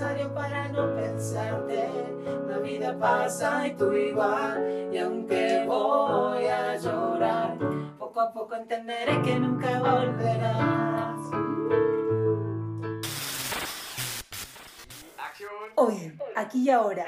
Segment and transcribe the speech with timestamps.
[0.00, 1.88] necesario para no pensarte.
[2.48, 7.58] La vida pasa y tú igual, y aunque voy a llorar,
[7.98, 11.20] poco a poco entenderé que nunca volverás.
[15.76, 17.04] Hoy, aquí y ahora,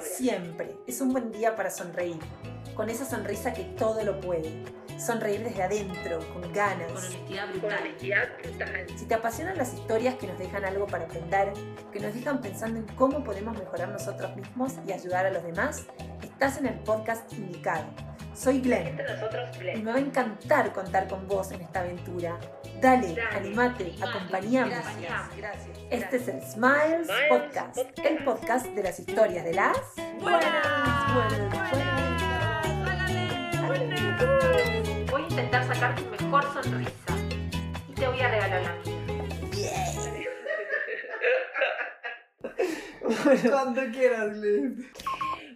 [0.00, 2.18] siempre es un buen día para sonreír,
[2.74, 4.81] con esa sonrisa que todo lo puede.
[4.98, 6.90] Sonreír desde adentro, con ganas.
[6.90, 8.86] Con honestidad brutal.
[8.96, 11.52] Si te apasionan las historias que nos dejan algo para aprender,
[11.92, 15.86] que nos dejan pensando en cómo podemos mejorar nosotros mismos y ayudar a los demás,
[16.22, 17.84] estás en el podcast indicado.
[18.34, 18.98] Soy Glenn
[19.74, 22.38] y me va a encantar contar con vos en esta aventura.
[22.80, 24.70] Dale, animate, acompañame.
[24.70, 25.68] Gracias.
[25.90, 29.78] Este es el Smiles Podcast, el podcast de las historias de las
[30.20, 32.12] buenas, buenas, buenas.
[33.66, 34.81] Voy a
[35.32, 37.16] intentar sacar tu mejor sonrisa
[37.88, 38.74] y te voy a regalar la
[39.48, 39.70] mía.
[43.50, 44.90] Cuando quieras, Glenn.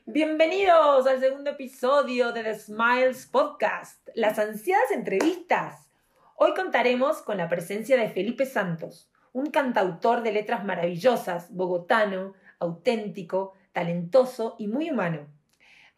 [0.07, 5.91] Bienvenidos al segundo episodio de The Smiles Podcast, las ansiadas entrevistas.
[6.37, 13.53] Hoy contaremos con la presencia de Felipe Santos, un cantautor de letras maravillosas, bogotano, auténtico,
[13.75, 15.27] talentoso y muy humano.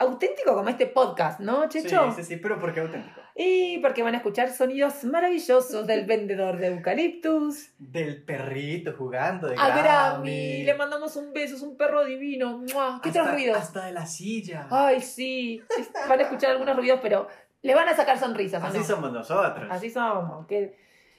[0.00, 2.12] Auténtico como este podcast, ¿no, Checho?
[2.12, 3.20] Sí, sí, sí, pero ¿por qué auténtico?
[3.34, 7.70] Y porque van a escuchar sonidos maravillosos del vendedor de eucaliptus.
[7.78, 10.62] Del perrito jugando, de A Grammy, Grammy.
[10.64, 12.58] le mandamos un beso, es un perro divino.
[12.58, 13.00] ¡Mua!
[13.02, 13.56] ¿Qué hasta, otros ruidos?
[13.56, 14.66] Hasta de la silla.
[14.70, 15.62] Ay, sí.
[16.08, 17.28] Van a escuchar algunos ruidos, pero
[17.62, 18.62] le van a sacar sonrisas.
[18.62, 18.84] ¿o Así no?
[18.84, 19.68] somos nosotros.
[19.70, 20.46] Así somos.
[20.46, 20.76] Que...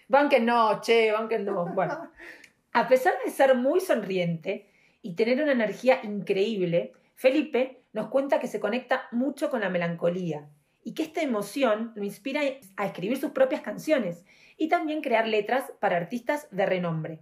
[0.08, 1.67] Van que no, che, van que no.
[1.67, 2.11] Bueno,
[2.73, 4.69] a pesar de ser muy sonriente
[5.02, 10.50] y tener una energía increíble, Felipe nos cuenta que se conecta mucho con la melancolía
[10.84, 12.42] y que esta emoción lo inspira
[12.78, 14.26] a escribir sus propias canciones
[14.58, 17.20] y también crear letras para artistas de renombre.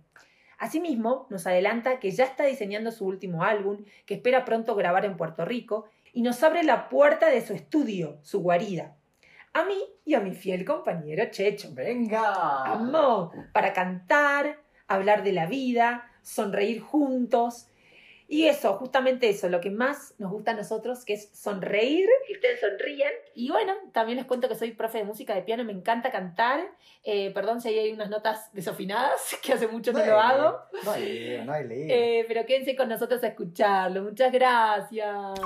[0.58, 5.18] Asimismo, nos adelanta que ya está diseñando su último álbum, que espera pronto grabar en
[5.18, 8.96] Puerto Rico, y nos abre la puerta de su estudio, su guarida.
[9.54, 11.70] A mí y a mi fiel compañero Checho.
[11.74, 12.64] Venga.
[12.64, 17.68] Amo para cantar, hablar de la vida, sonreír juntos.
[18.30, 22.10] Y eso, justamente eso, lo que más nos gusta a nosotros, que es sonreír.
[22.28, 23.12] Que ustedes sonríen.
[23.36, 26.60] Y bueno, también les cuento que soy profe de música de piano, me encanta cantar.
[27.04, 30.60] Eh, perdón si ahí hay unas notas desafinadas, que hace mucho no lo hago.
[30.84, 31.88] No hay lío, no hay lío.
[31.90, 34.04] Eh, pero quédense con nosotros a escucharlo.
[34.04, 35.40] Muchas gracias.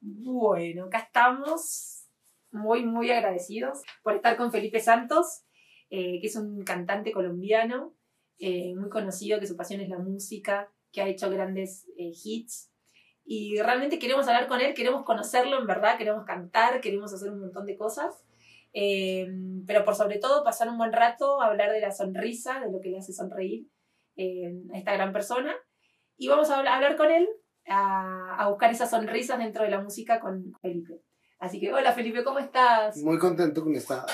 [0.00, 2.06] Bueno, acá estamos
[2.50, 5.42] muy, muy agradecidos por estar con Felipe Santos,
[5.90, 7.94] eh, que es un cantante colombiano
[8.38, 12.72] eh, muy conocido, que su pasión es la música, que ha hecho grandes eh, hits.
[13.26, 17.40] Y realmente queremos hablar con él, queremos conocerlo en verdad, queremos cantar, queremos hacer un
[17.40, 18.24] montón de cosas.
[18.72, 19.28] Eh,
[19.66, 22.88] pero por sobre todo pasar un buen rato, hablar de la sonrisa, de lo que
[22.88, 23.66] le hace sonreír
[24.16, 25.54] eh, a esta gran persona.
[26.16, 27.28] Y vamos a hablar, con él,
[27.68, 31.02] a, a buscar esas sonrisas dentro de la música con Felipe.
[31.38, 32.96] Así que, hola Felipe, ¿cómo estás?
[33.02, 34.06] Muy contento con esta,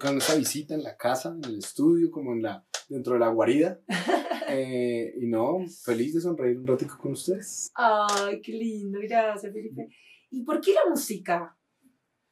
[0.00, 3.28] con esta visita en la casa, en el estudio, como en la, dentro de la
[3.28, 3.80] guarida.
[4.54, 7.70] Eh, y no, feliz de sonreír un ratico con ustedes.
[7.74, 9.88] Ay, qué lindo, gracias Felipe.
[10.30, 11.56] ¿Y por qué la música?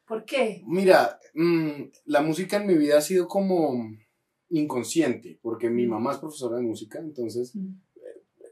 [0.06, 0.62] ¿Por qué?
[0.66, 3.88] Mira, mm, la música en mi vida ha sido como
[4.50, 7.56] inconsciente, porque mi mamá es profesora de música, entonces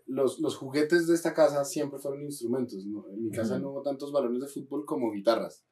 [0.09, 2.85] los, los juguetes de esta casa siempre fueron instrumentos.
[2.87, 3.07] ¿no?
[3.11, 3.63] En mi casa Ujú.
[3.63, 5.65] no hubo tantos balones de fútbol como guitarras.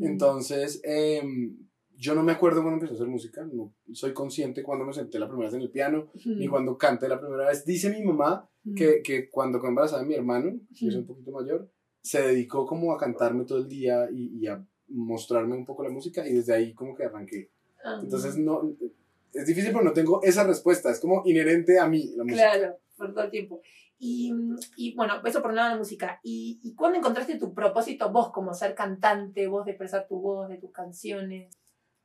[0.00, 1.58] Entonces, em,
[1.96, 5.18] yo no me acuerdo cuando empecé a hacer música, no soy consciente cuando me senté
[5.18, 7.64] la primera vez en el piano, ni cuando canté la primera vez.
[7.64, 11.70] Dice mi mamá que, que cuando quedó embarazada mi hermano, que es un poquito mayor,
[12.00, 15.90] se dedicó como a cantarme todo el día y, y a mostrarme un poco la
[15.90, 17.50] música y desde ahí como que arranqué.
[17.84, 18.00] Ah.
[18.02, 18.74] Entonces, no,
[19.32, 22.50] es difícil, pero no tengo esa respuesta, es como inherente a mí la música.
[22.52, 22.76] Claro,
[23.06, 23.60] por todo el tiempo.
[23.98, 24.32] Y,
[24.76, 26.20] y bueno, eso por un lado la música.
[26.22, 30.48] ¿Y, ¿Y cuándo encontraste tu propósito vos como ser cantante, vos de expresar tu voz,
[30.48, 31.54] de tus canciones?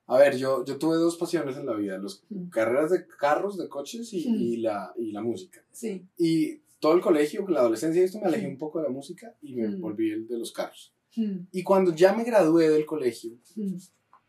[0.08, 2.50] A ver, yo, yo tuve dos pasiones en la vida, los Mm.
[2.50, 4.36] carreras de carros, de coches y, Mm.
[4.36, 5.64] y la, y la música.
[5.72, 6.06] Sí.
[6.18, 8.52] Y todo el colegio, la adolescencia, y esto me alejé Mm.
[8.52, 10.94] un poco de la música y me volví el de los carros.
[11.52, 13.32] Y cuando ya me gradué del colegio,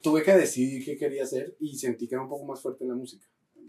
[0.01, 2.91] tuve que decidir qué quería hacer y sentí que era un poco más fuerte en
[2.91, 3.27] la música.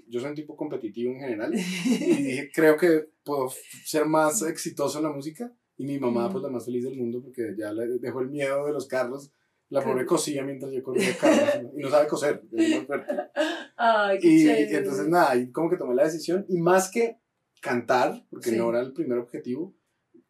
[0.10, 1.58] Yo soy un tipo competitivo en general y
[2.24, 3.50] dije, creo que puedo
[3.86, 5.54] ser más exitoso en la música.
[5.78, 6.32] Y mi mamá, Mm.
[6.34, 9.32] pues la más feliz del mundo, porque ya le dejó el miedo de los carros.
[9.70, 12.42] La pobre cosía mientras yo corría carros y no sabe coser.
[12.52, 12.88] es muy.
[13.78, 17.18] Ay, qué Y, y entonces nada, y como que tomé la decisión y más que
[17.62, 18.58] cantar, porque Sí.
[18.58, 19.76] no era el primer objetivo,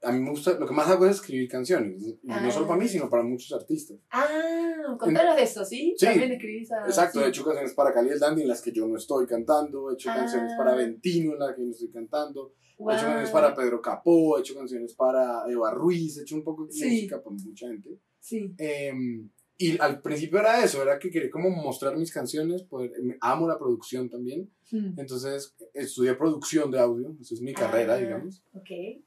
[0.01, 2.03] a mí me gusta, lo que más hago es escribir canciones.
[2.27, 2.39] Ah.
[2.41, 3.97] no solo para mí, sino para muchos artistas.
[4.11, 5.93] Ah, contanos de eso, ¿sí?
[5.97, 6.05] Sí.
[6.05, 6.85] También escribís a...
[6.85, 7.25] Exacto, sí.
[7.25, 9.93] he hecho canciones para Cali el Dandy en las que yo no estoy cantando, he
[9.95, 10.15] hecho Ah.
[10.15, 14.37] canciones para Ventino en las que no estoy cantando, he hecho canciones para Pedro Capó,
[14.37, 16.85] he hecho canciones para Eva Ruiz, he hecho un poco de Sí.
[16.85, 17.99] música para mucha gente.
[18.19, 18.53] Sí.
[18.57, 19.29] Em,
[19.61, 22.91] y al principio era eso, era que quería como mostrar mis canciones, poder,
[23.21, 24.93] amo la producción también, Hmm.
[24.99, 27.97] entonces estudié producción de audio, esa es mi carrera, Ah.
[27.97, 28.43] digamos,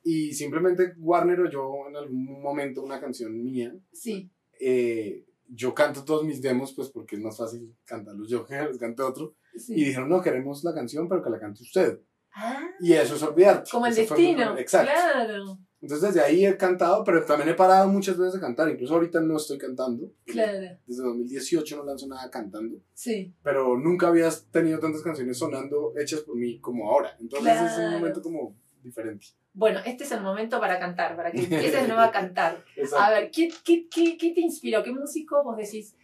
[0.04, 4.30] y simplemente Warner o yo en algún momento una canción mía, sí.
[4.60, 8.78] eh, yo canto todos mis demos, pues porque es más fácil cantarlos yo que los
[8.78, 9.74] cante otro, sí.
[9.74, 12.00] y dijeron, no, queremos la canción, pero que la cante usted,
[12.34, 13.70] Ah, y eso es olvidarte.
[13.70, 14.56] como el destino.
[14.58, 14.90] Exacto.
[14.92, 18.94] Claro, Entonces desde ahí he cantado, pero también he parado muchas veces de cantar, incluso
[18.94, 20.12] ahorita no estoy cantando.
[20.24, 20.78] claro.
[20.86, 22.78] Desde 2018 no lanzo nada cantando.
[22.94, 23.34] Sí.
[23.42, 27.16] pero nunca habías tenido tantas canciones sonando hechas por mí como ahora.
[27.20, 29.26] Entonces es un momento como diferente.
[29.54, 32.64] Bueno, este es el momento para cantar, para que empieces nuevo a cantar.
[32.98, 34.82] A ver, ¿qué, qué, qué, qué te inspiró?
[34.82, 35.96] ¿Qué músico vos decís,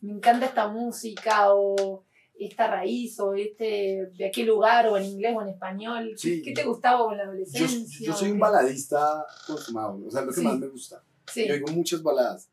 [0.00, 2.04] me encanta esta música o
[2.38, 6.10] esta raíz o este de aquel lugar o en inglés o en español?
[6.10, 6.42] ¿Qué- Sí.
[6.42, 8.06] ¿Qué te gustaba en la Yo, adolescencia?
[8.06, 10.44] yo soy un baladista consumado, o sea, lo que Sí.
[10.46, 11.02] más me gusta.
[11.32, 12.50] Sí, Yo oigo muchas baladas.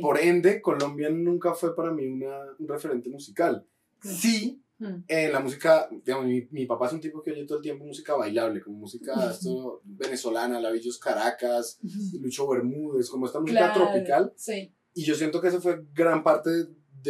[0.00, 3.64] Por ende, Colombia nunca fue para mí una, un referente musical.
[4.02, 4.08] Sí.
[4.14, 5.02] Sí, Mm.
[5.08, 7.84] en la música, digamos, mi, mi papá es un tipo que oye todo el tiempo
[7.84, 11.80] música bailable, como música esto, venezolana, Lavillos Caracas,
[12.20, 14.32] Lucho Bermúdez, como esta música Claro, tropical.
[14.36, 16.66] Sí, Y yo siento que eso fue gran parte de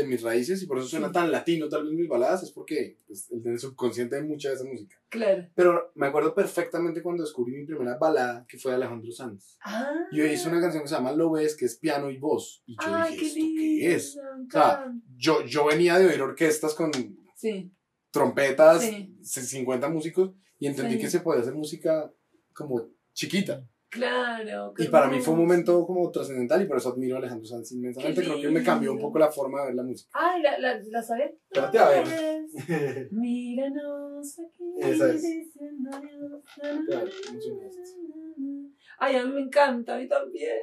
[0.06, 1.12] mis raíces y por eso suena Sí.
[1.14, 4.55] tan latino tal vez mis baladas, es porque pues, en el subconsciente hay mucha de
[4.56, 4.96] esa música.
[5.08, 5.46] claro.
[5.55, 9.58] Pero me acuerdo perfectamente cuando descubrí mi primera balada, que fue de Alejandro Sanz.
[9.64, 12.62] Ah, Yo hice una canción que se llama Lo ves, que es piano y voz.
[12.67, 13.61] Y yo Ay, dije, qué ¿esto lindo.
[13.61, 14.17] qué es?
[14.19, 14.94] O sea.
[15.17, 16.90] Yo, yo venía de oír orquestas con
[17.37, 17.70] Sí,
[18.11, 19.17] trompetas, Sí.
[19.23, 22.12] 50 músicos, y entendí que se podía hacer música
[22.52, 23.64] como chiquita.
[23.90, 24.75] Claro.
[24.79, 27.73] Y para mí fue un momento como trascendental y por eso admiro a Alejandro Sanz
[27.73, 28.23] inmensamente.
[28.23, 30.11] Creo que me cambió un poco la forma de ver la música.
[30.14, 31.32] Ay, ¿la, la, la sabés?
[31.50, 33.08] Espérate a ver.
[33.11, 34.64] Míranos aquí.
[34.81, 35.25] Esa es.
[38.99, 40.58] Ay, a mí me encanta, a mí también.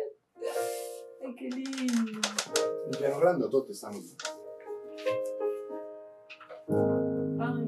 [1.26, 2.20] Ay, qué lindo.
[2.98, 3.74] Piano grandotote.
[3.84, 4.02] Ay,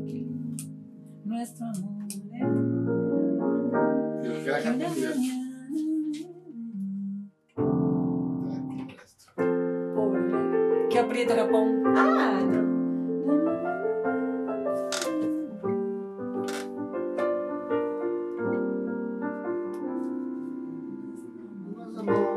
[0.05, 0.63] qué lindo.
[1.25, 1.97] Nuestro amor.
[11.17, 11.25] Pobre.
[11.25, 11.83] Que aprieta la pon.
[11.95, 12.61] Ah, no.
[21.73, 22.36] Unos amores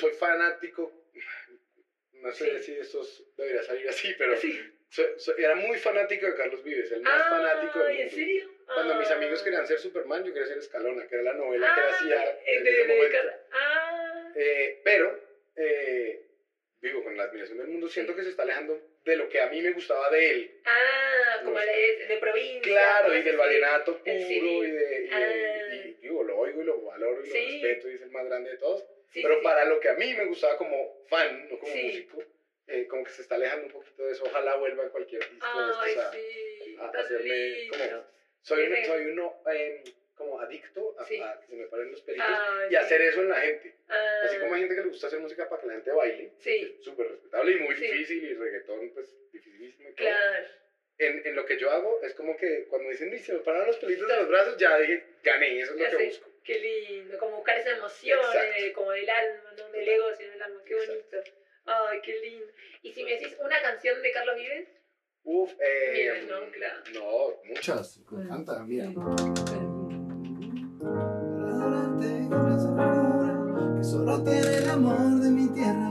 [0.00, 0.92] soy fanático.
[2.12, 2.64] No sé Sí.
[2.64, 3.02] si esto
[3.36, 4.58] debería salir así, pero Sí.
[5.38, 8.02] era muy fanático de Carlos Vives, el más fanático del mundo.
[8.02, 8.50] ¿en serio?
[8.66, 9.14] Cuando mis Ah.
[9.14, 12.38] amigos querían ser Superman, yo quería ser Escalona, que era la novela que Ah, hacía
[12.46, 13.16] en de- ese de- momento.
[13.52, 15.18] Ah, Eh, pero,
[15.56, 16.24] eh,
[16.80, 19.48] digo, con la admiración del mundo, siento que se está alejando de lo que a
[19.48, 20.60] mí me gustaba de él.
[20.66, 22.60] ah, como de, de provincia.
[22.62, 24.10] Claro, y eso, del vallenato puro,
[24.64, 25.96] y de, y, Ah.
[26.00, 28.56] digo, lo oigo y lo valoro y lo respeto y es el más grande de
[28.58, 28.84] todos.
[29.12, 29.44] Sí, pero sí, sí.
[29.44, 32.22] para lo que a mí me gustaba como fan, no como músico,
[32.66, 34.24] eh, como que se está alejando un poquito de eso.
[34.24, 38.04] Ojalá vuelva en cualquier disco de Ay, estos a- a tan hacerme como-
[38.42, 39.82] Soy, Tiene- soy uno em,
[40.14, 41.06] como adicto a, a
[41.40, 43.74] que se me paren los pelitos Ay, y hacer eso en la gente.
[43.88, 46.30] Ah, Así como hay gente que le gusta hacer música para que la gente baile,
[46.38, 50.06] Sí, es súper respetable y muy difícil y reggaetón pues dificilísimo y todo.
[50.06, 50.46] claro.
[50.98, 53.66] en, en lo que yo hago es como que cuando dicen, "Uy, se me paran
[53.66, 56.29] los pelitos de los brazos, ya dije, gané, eso es lo que Sí, busco.
[56.44, 58.38] Qué lindo, como buscar esa emoción Exacto.
[58.62, 61.16] de- como del alma, no del ego, sino del alma, qué bonito.
[61.66, 62.46] Ay, qué lindo.
[62.82, 64.68] Y si me decís una canción de Carlos Vives,
[65.22, 66.50] Uf, eh, Vives, ¿no?
[66.50, 66.80] Claro.
[66.94, 68.86] No, muchas, me encanta, mira.
[68.94, 69.14] Para
[71.52, 75.90] adorarte con esa locura que solo tiene el amor de mi tierra.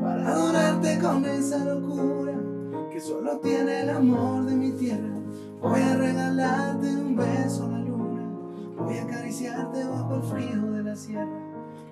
[0.00, 2.32] Para adorarte con esa locura
[2.92, 5.18] que solo tiene el amor de mi tierra.
[5.58, 7.89] Voy a regalarte un beso a la luna.
[8.90, 11.30] Voy a acariciarte bajo el frío de la sierra.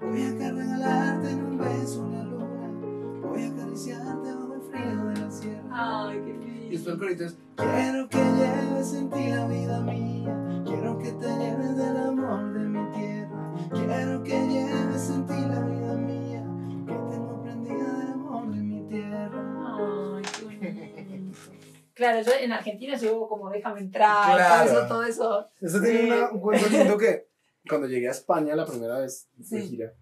[0.03, 3.21] Voy a regalarte un beso la luna.
[3.23, 5.63] Voy a acariciarte bajo el frío de la sierra.
[5.71, 6.67] Ay, qué lindo.
[6.67, 10.65] Y después el corito es, Quiero que lleves en ti la vida mía.
[10.67, 13.55] Quiero que te lleves del amor de mi tierra.
[13.71, 14.78] Quiero que lleves
[21.99, 24.71] Claro, yo en Argentina llevo como déjame entrar, Claro.
[24.71, 25.49] todo eso, todo eso.
[25.61, 26.07] Eso tiene Sí.
[26.07, 27.27] una- un cuento lindo que
[27.69, 29.69] cuando llegué a España la primera vez de Sí.
[29.69, 29.93] gira,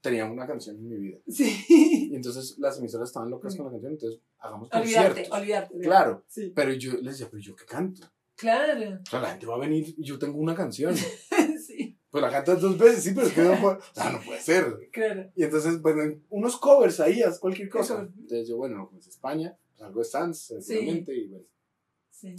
[0.00, 1.18] tenía una canción en mi vida.
[1.28, 2.08] Sí.
[2.12, 5.38] Y entonces las emisoras estaban locas con la canción, entonces hagamos Olvidarte, conciertos.
[5.38, 5.78] olvidarte.
[5.80, 6.52] Claro, Sí.
[6.54, 8.06] pero yo les decía, pero yo qué canto.
[8.36, 9.00] Claro.
[9.06, 10.94] O sea, la gente va a venir y yo tengo una canción.
[11.66, 14.20] Sí, Pues la cantas dos veces, sí, pero es que no puede, o sea, no
[14.20, 14.90] puede ser.
[14.92, 15.30] claro.
[15.36, 18.00] Y entonces, bueno, unos covers ahí, haz cualquier cosa.
[18.00, 21.46] Entonces yo, bueno, pues España, algo de Sans, seguramente, y bueno.
[22.10, 22.34] Sí.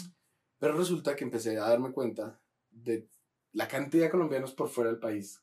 [0.60, 3.08] Pero resulta que empecé a darme cuenta de
[3.52, 5.42] la cantidad de colombianos por fuera del país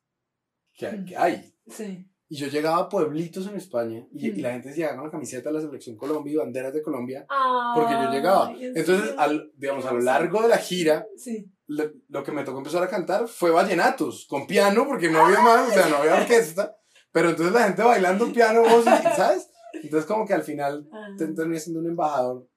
[0.75, 1.05] que, hay- Mm.
[1.05, 1.55] que hay.
[1.69, 2.07] Sí.
[2.33, 4.39] Y yo llegaba a pueblitos en España y, Mm.
[4.39, 6.81] y la gente se llegaba con la camiseta de la selección Colombia y banderas de
[6.83, 8.49] Colombia Ah, porque yo llegaba.
[8.49, 11.51] Ay, ¿en Entonces, al, digamos, a lo largo de la gira, Sí.
[11.67, 15.41] lo, lo que me tocó empezar a cantar fue vallenatos, con piano, porque no había
[15.41, 16.77] más, o sea, no había orquesta.
[17.13, 18.85] Pero entonces la gente bailando piano, voz,
[19.17, 19.50] ¿sabes?
[19.75, 22.49] Entonces, como que al final Ah, te terminé siendo un embajador,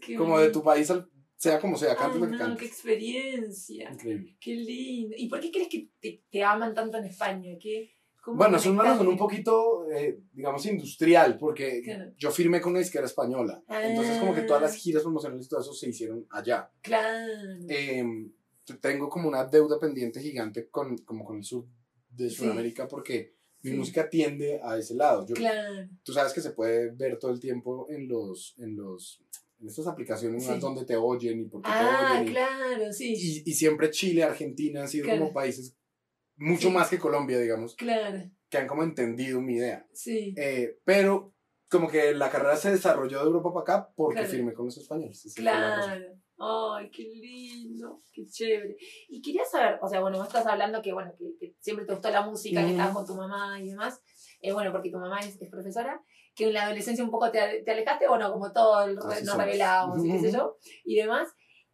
[0.00, 0.92] qué como de tu país,
[1.36, 2.58] sea como sea, cantes lo que cantes.
[2.60, 3.90] qué experiencia.
[3.92, 4.36] Increíble.
[4.40, 5.14] Qué lindo.
[5.18, 7.56] ¿Y por qué crees que te, te aman tanto en España?
[7.60, 7.92] ¿Qué,
[8.26, 12.12] Bueno, es una razón un poquito, eh, digamos, industrial, porque Claro.
[12.16, 13.62] yo firmé con una disquera española.
[13.68, 16.70] Entonces, como que todas las giras promocionales y todo eso se hicieron allá.
[16.80, 17.32] Claro.
[17.68, 18.04] Eh,
[18.80, 21.66] tengo como una deuda pendiente gigante con, como con el sur
[22.08, 22.36] de Sí.
[22.36, 23.35] Sudamérica, porque
[23.66, 23.78] mi Sí.
[23.78, 25.26] música tiende a ese lado.
[25.26, 25.88] Yo, claro.
[26.02, 29.22] Tú sabes que se puede ver todo el tiempo en los, en los,
[29.60, 30.58] en estas aplicaciones Sí.
[30.60, 32.28] donde te oyen y por qué Ah, te oyen.
[32.28, 33.14] y- claro, sí.
[33.16, 35.20] Y, y siempre Chile, Argentina han sido Claro.
[35.20, 35.76] como países
[36.36, 36.74] mucho Sí.
[36.74, 39.86] más que Colombia, digamos, Claro, que han como entendido mi idea.
[39.92, 40.34] sí.
[40.36, 41.32] Eh, pero
[41.68, 44.30] como que la carrera se desarrolló de Europa para acá porque Claro.
[44.30, 45.24] firmé con los españoles.
[45.26, 45.34] Esa.
[45.40, 46.20] Claro.
[46.38, 48.76] Ay, qué lindo, qué chévere.
[49.08, 51.92] Y quería saber, o sea, bueno, vos estás hablando que, bueno, que, que siempre te
[51.94, 52.72] gustó la música, que Ujú.
[52.74, 54.00] estabas con tu mamá y demás.
[54.40, 56.02] Eh, bueno, porque tu mamá es, es profesora,
[56.34, 59.32] que en la adolescencia un poco te, te alejaste, bueno, como todo el, Así nos
[59.32, 59.46] somos.
[59.46, 61.28] revelamos y qué sé yo, y demás.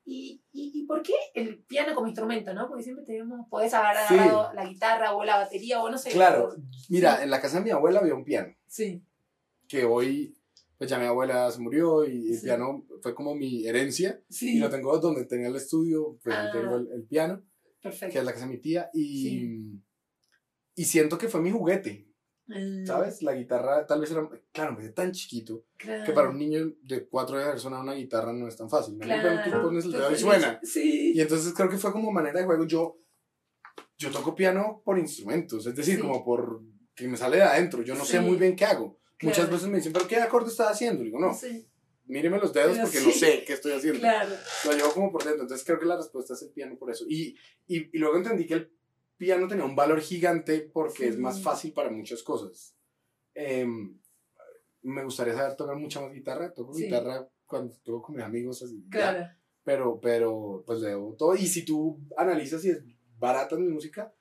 [0.05, 2.69] Y, y, ¿Y por qué el piano como instrumento, no?
[2.69, 4.15] Porque siempre tenemos, podés agarrar Sí.
[4.15, 6.11] agarrado la guitarra o la batería o no sé.
[6.11, 6.55] Claro,
[6.89, 8.53] mira, en la casa de mi abuela había un piano.
[8.67, 9.05] Sí,
[9.69, 10.37] que hoy,
[10.83, 12.45] pues ya mi abuela se murió y el Sí.
[12.47, 14.21] piano fue como mi herencia.
[14.29, 14.57] sí.
[14.57, 16.51] Y lo tengo donde tenía el estudio, pues Ah.
[16.53, 17.41] tengo el, el piano,
[17.81, 18.13] Perfecto.
[18.13, 18.91] que es la casa de mi tía.
[18.93, 19.83] Y, Sí.
[20.75, 22.09] y siento que fue mi juguete,
[22.49, 23.23] Mm, ¿sabes?
[23.23, 26.03] La guitarra tal vez era, claro, me tan chiquito Claro.
[26.05, 28.99] que para un niño de cuatro años sonar una guitarra no es tan fácil.
[28.99, 29.05] ¿no?
[29.05, 29.49] Claro.
[29.59, 30.59] Tú pones el dedo y suena.
[30.65, 31.13] Sí.
[31.15, 32.67] Y entonces creo que fue como manera de juego.
[32.67, 32.99] Yo,
[33.97, 36.61] yo toco piano por instrumentos, es decir, como por
[36.97, 37.83] que me sale de adentro.
[37.83, 38.99] Yo no sé muy bien qué hago.
[39.23, 41.03] Muchas veces me dicen, ¿pero qué acorde estás haciendo?
[41.03, 41.67] Y digo, no, Sí,
[42.07, 43.07] míreme los dedos Pero porque sí.
[43.07, 44.01] no sé qué estoy haciendo.
[44.01, 44.35] claro.
[44.67, 45.43] Lo llevo como por dentro.
[45.43, 47.05] Entonces creo que la respuesta es el piano por eso.
[47.09, 47.37] Y,
[47.67, 48.73] y, y luego entendí que el
[49.17, 51.43] piano tenía un valor gigante porque es más Sí.
[51.43, 52.75] fácil para muchas cosas.
[53.35, 53.99] Em,
[54.83, 56.53] me gustaría saber tocar mucha más guitarra.
[56.53, 56.85] Toco Sí.
[56.85, 58.63] guitarra cuando toco con mis amigos.
[58.63, 58.91] Así, ya.
[58.91, 59.27] Claro.
[59.65, 61.37] Pero, pero, pues leo todo.
[61.37, 62.83] Y si tú analizas y es
[63.17, 64.13] barata mi música,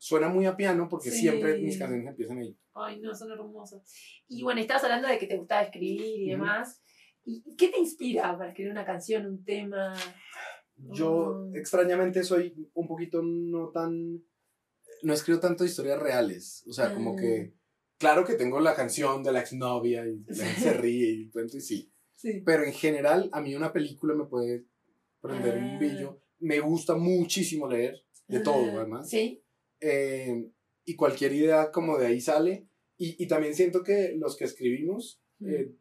[0.00, 1.18] suena muy a piano porque Sí.
[1.20, 2.56] siempre mis canciones empiezan ahí.
[2.74, 3.82] Ay, no, son hermosos.
[4.28, 6.42] Y bueno, estabas hablando de que te gustaba escribir y Ujú.
[6.42, 6.82] demás.
[7.24, 9.94] ¿Y qué te inspira para escribir una canción, un tema?
[10.76, 11.56] Yo Mm.
[11.56, 14.22] extrañamente soy un poquito no tan...
[15.02, 16.64] No escribo tanto historias reales.
[16.66, 17.16] O sea, como Ah.
[17.20, 17.54] que...
[17.98, 21.58] Claro que tengo la canción de la exnovia y la gente se ríe y cuento
[21.58, 21.92] y sí.
[22.14, 22.42] Sí.
[22.46, 24.64] Pero en general, a mí una película me puede
[25.20, 25.66] prender Ah.
[25.72, 26.22] un billo.
[26.38, 29.10] Me gusta muchísimo leer, de todo Ah, además.
[29.10, 29.44] Sí.
[29.80, 30.50] Eh,
[30.84, 32.66] y cualquier idea como de ahí sale.
[32.98, 35.72] Y, y también siento que los que escribimos, eh,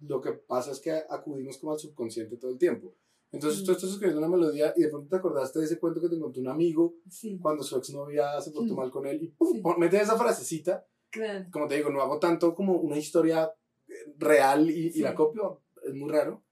[0.00, 2.94] lo que pasa es que acudimos como al subconsciente todo el tiempo.
[3.32, 3.74] Entonces tú Mm.
[3.74, 6.40] estás escribiendo una melodía y de pronto te acordaste de ese cuento que te contó
[6.40, 7.38] un amigo Sí.
[7.40, 8.76] cuando su exnovia se portó Mm.
[8.76, 9.52] mal con él y ¡pum!
[9.52, 9.60] Sí.
[9.60, 10.86] pon- mete esa frasecita.
[11.10, 11.46] Claro.
[11.52, 13.52] Como te digo, no hago tanto como una historia
[13.88, 15.00] eh, real y, y Sí.
[15.00, 16.42] la copio, es muy raro.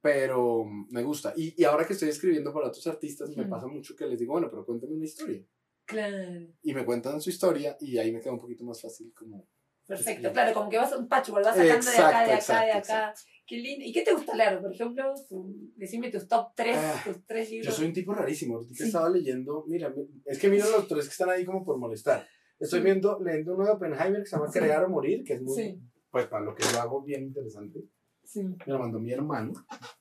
[0.00, 1.34] pero me gusta.
[1.36, 3.50] Y, y ahora que estoy escribiendo para otros artistas, me Mm.
[3.50, 5.44] pasa mucho que les digo, bueno, pero cuéntame una historia.
[5.88, 6.46] Claro.
[6.62, 9.48] Y me cuentan su historia y ahí me queda un poquito más fácil como...
[9.86, 12.66] Perfecto, claro, como que vas un patchwork, vas sacando de acá, Exacto, de acá, exacto,
[12.66, 13.14] de acá.
[13.46, 13.84] Qué lindo.
[13.86, 14.60] ¿Y qué te gusta leer?
[14.60, 17.74] Por ejemplo, Tu- decime tus top 3, Ah, tus tres Yo libros.
[17.74, 18.56] soy un tipo rarísimo.
[18.56, 18.84] Ahorita Sí.
[18.84, 19.90] estaba leyendo, mira,
[20.26, 22.26] es que miro los tres que están ahí como por molestar.
[22.58, 24.58] Estoy viendo, leyendo uno de Oppenheimer que se llama Sí.
[24.58, 25.80] Crear o Morir, que es muy, Sí,
[26.10, 27.80] pues para lo que yo hago, bien interesante.
[28.24, 28.42] sí.
[28.44, 29.54] Me lo mandó mi hermano.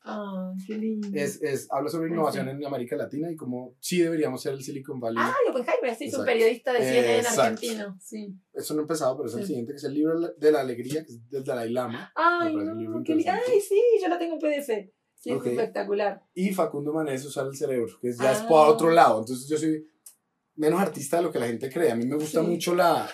[0.09, 1.07] Ah, qué lindo.
[1.13, 4.61] Es, es, habla sobre Ah, innovación en América Latina y cómo sí deberíamos ser el
[4.63, 5.17] Silicon Valley.
[5.21, 7.41] Ah, Oppenheimer, sí, es un periodista de CNN Exacto.
[7.41, 7.97] argentino.
[8.01, 8.33] Sí.
[8.53, 9.47] Eso no ha empezado, pero es el Sí.
[9.47, 12.11] siguiente, que es el libro de la alegría, que es del Dalai Lama.
[12.15, 13.31] Ay, no, qué lindo.
[13.33, 14.93] Ay, sí, yo lo tengo en PDF.
[15.15, 15.45] Sí, Ok.
[15.47, 16.21] es espectacular.
[16.33, 18.47] Y Facundo Manés, usar el cerebro, que es ya es Ah.
[18.47, 19.19] por otro lado.
[19.19, 19.85] Entonces yo soy
[20.55, 21.91] menos artista de lo que la gente cree.
[21.91, 22.47] A mí me gusta Sí.
[22.47, 23.09] mucho la...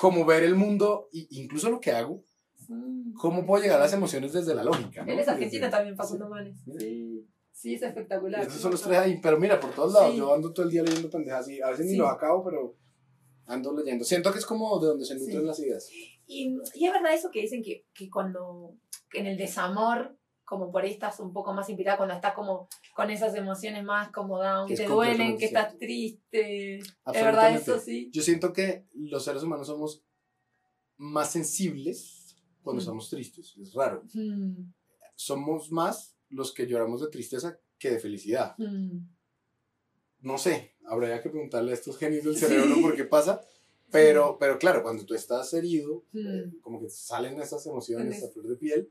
[0.00, 2.24] Como ver el mundo, e incluso lo que hago.
[3.16, 5.04] Cómo puedo llegar a las emociones desde la lógica.
[5.04, 5.12] ¿no?
[5.12, 6.56] Él es argentino Desde- también, Facundo Manes.
[6.66, 6.80] Mira.
[6.80, 8.42] Sí, sí, es espectacular.
[8.42, 9.20] Esos son los tres ahí.
[9.22, 10.18] Pero mira, por todos lados, Sí.
[10.18, 11.98] yo ando todo el día leyendo pendejas y a veces ni Sí.
[11.98, 12.76] los acabo, pero
[13.46, 14.04] ando leyendo.
[14.04, 15.46] Siento que es como de donde se nutren Sí.
[15.46, 15.88] las ideas.
[16.26, 18.74] Y, y es verdad eso que dicen que, que cuando
[19.10, 22.68] que en el desamor, como por ahí estás un poco más inspirada, cuando estás como
[22.94, 26.76] con esas emociones más como down, Que te duelen, que estás triste.
[26.78, 27.62] ¿Es verdad Absolutamente.
[27.62, 27.78] eso?
[27.78, 28.10] Sí.
[28.12, 30.02] Yo siento que los seres humanos somos
[30.96, 32.21] más sensibles
[32.62, 32.84] cuando Mm.
[32.84, 33.54] estamos tristes.
[33.60, 34.02] Es raro.
[34.14, 34.72] Mm,
[35.14, 38.54] Somos más los que lloramos de tristeza que de felicidad.
[38.58, 38.98] mm.
[40.20, 42.46] No sé, habría que preguntarle a estos genios del Sí.
[42.46, 43.40] cerebro por qué pasa.
[43.90, 48.32] Pero, pero claro, cuando tú estás herido, eh, como que salen esas emociones Tienes- a
[48.32, 48.90] flor de piel.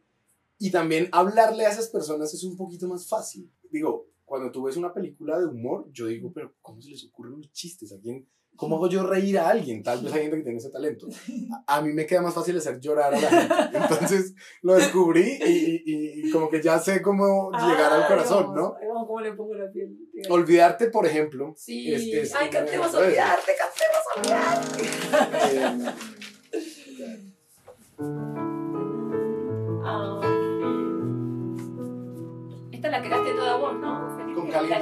[0.59, 3.49] Y también hablarle a esas personas es un poquito más fácil.
[3.71, 7.37] Digo, cuando tú ves una película de humor, yo digo, pero ¿cómo se les ocurren
[7.37, 7.91] los chistes?
[7.93, 8.27] ¿A quién,
[8.61, 9.81] ¿Cómo hago yo reír a alguien?
[9.81, 11.07] Tal vez hay gente que tiene ese talento.
[11.65, 13.55] A, a mí me queda más fácil hacer llorar a la gente.
[13.73, 15.81] Entonces lo descubrí y,
[16.27, 18.75] y- como que ya sé cómo llegar al Ay, corazón, ¿no?
[19.07, 19.97] ¿Cómo le pongo la piel?
[20.29, 21.55] Olvidarte, por ejemplo.
[21.57, 21.91] Sí.
[21.91, 24.83] es- es Ay, cantemos olvidarte, cantemos olvidarte.
[25.55, 25.93] eh,
[29.83, 30.21] Ah,
[32.71, 34.33] Esta la creaste toda vos, ¿no?
[34.35, 34.79] Con Cali La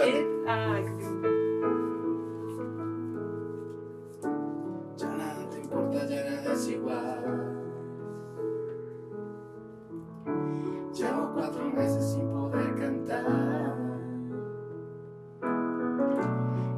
[11.74, 13.76] meses sin poder cantar.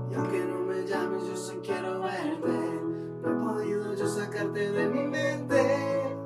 [0.09, 2.81] Y aunque no me llames, yo sí quiero verte.
[3.21, 6.17] No he podido yo sacarte de mi mente.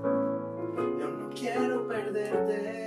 [1.00, 2.85] Yo no quiero perderte.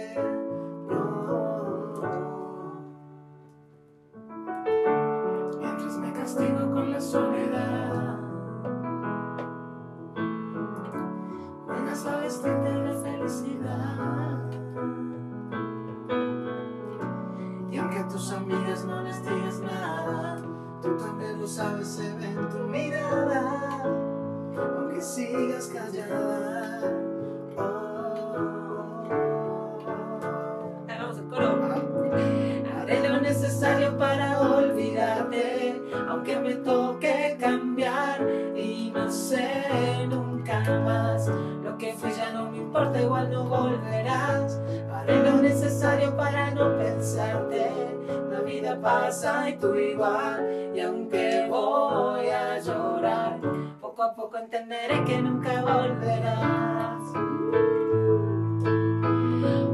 [49.60, 53.38] Tú igual, y aunque voy a llorar,
[53.80, 57.02] poco a poco entenderé que nunca volverás.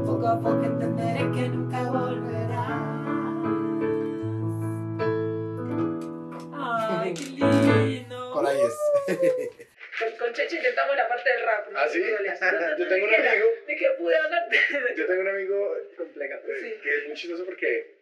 [0.05, 2.95] Poco a poco entenderé que nunca volverás.
[6.53, 8.31] Ay, qué lindo.
[8.33, 8.77] Por ahí es.
[9.97, 11.71] Con, con Cheche intentamos la parte del rap.
[11.71, 11.79] ¿no?
[11.79, 12.01] ¿Ah, sí?
[12.77, 13.47] Yo tengo un ¿de qué amigo.
[13.65, 14.57] ¿De qué pude hablarte?
[14.97, 16.35] Yo tengo un amigo Compleja.
[16.35, 16.73] eh, Sí.
[16.83, 17.95] que es muy chistoso porque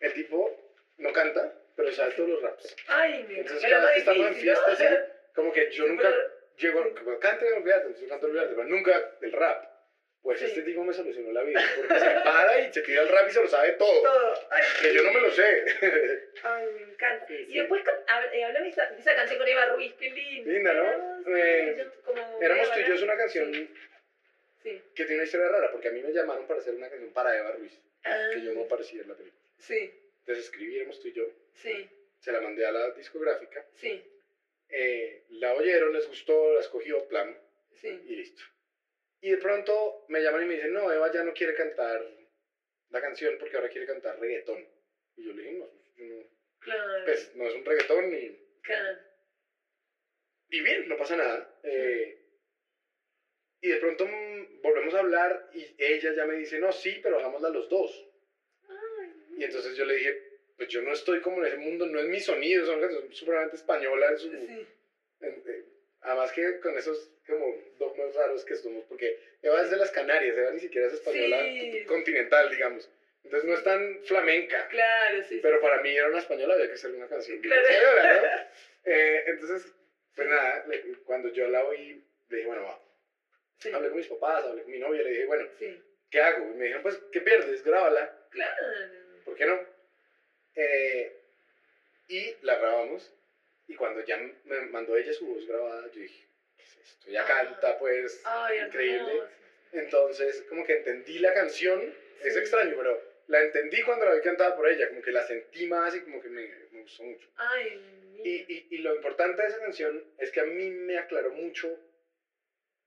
[0.00, 0.50] el tipo
[0.98, 2.76] no canta, pero sabe todos los raps.
[2.88, 4.82] Ay, mi Entonces, cada vez que estamos en fiestas,
[5.34, 8.64] como que yo Sí, nunca pero- llego, como, canta olvídate, entonces yo canto olvídate, pero
[8.68, 9.64] nunca el rap.
[10.20, 10.46] Pues Sí.
[10.46, 13.32] este tipo me solucionó la vida, porque se para y se tira el rap y
[13.32, 14.02] se lo sabe todo.
[14.02, 14.34] Todo.
[14.50, 15.64] Ay, Que yo no me lo sé.
[16.42, 17.32] Ay, me encanta.
[17.32, 17.82] Y después
[18.32, 20.52] eh, hablame de esa, canción con Eva Ruiz, qué linda.
[20.52, 20.84] Linda, ¿no?
[20.84, 23.70] Éramos, Eh, yo como Éramos tú y yo es una canción Sí.
[24.64, 24.82] Sí.
[24.94, 27.38] que tiene una historia rara, porque a mí me llamaron para hacer una canción para
[27.38, 29.40] Eva Ruiz, Ah, que yo no aparecía en la película.
[29.58, 29.92] Sí,
[30.28, 31.88] Entonces escribí Éramos tú y yo, sí,
[32.18, 34.04] se la mandé a la discográfica, sí,
[34.68, 37.34] eh, la oyeron, les gustó, la escogió, plan,
[37.72, 37.88] sí.
[37.88, 38.42] y listo.
[39.22, 42.06] Y de pronto me llaman y me dicen, no, Eva ya no quiere cantar
[42.90, 44.68] la canción porque ahora quiere cantar reggaetón.
[45.16, 46.24] Y yo le dije, no, no,
[46.58, 47.04] Claro.
[47.06, 48.98] pues no es un reggaetón y, claro.
[50.50, 51.58] y bien, no pasa nada.
[51.62, 52.22] Eh,
[53.62, 57.18] y de pronto mm, volvemos a hablar y ella ya me dice, no, sí, pero
[57.18, 58.04] hagámosla los dos.
[59.38, 60.18] Y entonces yo le dije,
[60.56, 63.12] pues yo no estoy como en ese mundo, no es mi sonido, es una canción
[63.14, 64.30] súperamente española en su...
[64.30, 64.66] Sí.
[65.20, 65.64] en- eh,
[66.00, 70.36] además que con esos como dogmas raros que somos, porque Eva es de las Canarias,
[70.36, 71.84] Eva ni siquiera es española Sí.
[71.86, 72.88] continental, digamos.
[73.22, 74.66] Entonces no es tan flamenca.
[74.68, 75.38] Claro, sí.
[75.42, 77.40] Pero sí, para mí era una española, había que hacer una canción.
[77.40, 77.62] Claro.
[77.68, 78.22] española, ¿no?
[78.90, 79.70] Eh, entonces,
[80.14, 80.64] pues nada,
[81.04, 82.80] cuando yo la oí, le dije, bueno, va.
[83.74, 85.46] Hablé con mis papás, hablé con mi novia, le dije, bueno.
[86.10, 86.44] ¿qué hago?
[86.52, 87.62] Y me dijeron, pues, ¿qué pierdes?
[87.62, 88.10] Grábala.
[88.30, 88.56] Claro.
[89.38, 89.60] ¿Por qué no?
[90.56, 91.12] Eh,
[92.08, 93.08] y la grabamos.
[93.68, 96.24] Y cuando ya me mandó ella su voz grabada, yo dije,
[96.56, 97.08] ¿qué es esto?
[97.08, 97.26] Ella Ah.
[97.26, 99.10] canta, pues, Ay, increíble.
[99.12, 99.28] hermoso.
[99.72, 101.94] Entonces, como que entendí la canción.
[102.24, 102.40] Es Sí.
[102.40, 104.88] extraño, pero la entendí cuando la vi cantada por ella.
[104.88, 107.28] Como que la sentí más y como que me, me gustó mucho.
[107.36, 107.80] Ay,
[108.24, 111.78] Y, y, y lo importante de esa canción es que a mí me aclaró mucho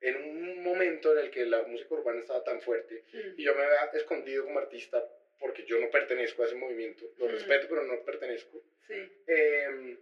[0.01, 3.33] en un momento en el que la música urbana estaba tan fuerte Mm.
[3.37, 5.07] y yo me había escondido como artista
[5.41, 7.09] porque yo no pertenezco a ese movimiento.
[7.17, 7.31] Lo Mm.
[7.31, 8.61] respeto, pero no pertenezco.
[8.87, 9.09] Sí.
[9.25, 9.97] Eh,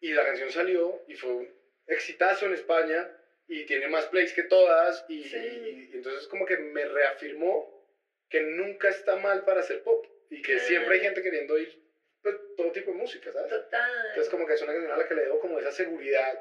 [0.00, 1.50] y la canción salió y fue un
[1.86, 3.10] exitazo en España
[3.48, 5.36] y tiene más plays que todas y, Sí.
[5.36, 7.66] y- y entonces como que me reafirmó
[8.28, 11.74] que nunca está mal para hacer pop y que siempre hay gente queriendo oír
[12.22, 13.48] pues, todo tipo de música, ¿sabes?
[13.50, 14.08] Total.
[14.08, 16.38] Entonces como que es una canción a la que le debo como esa seguridad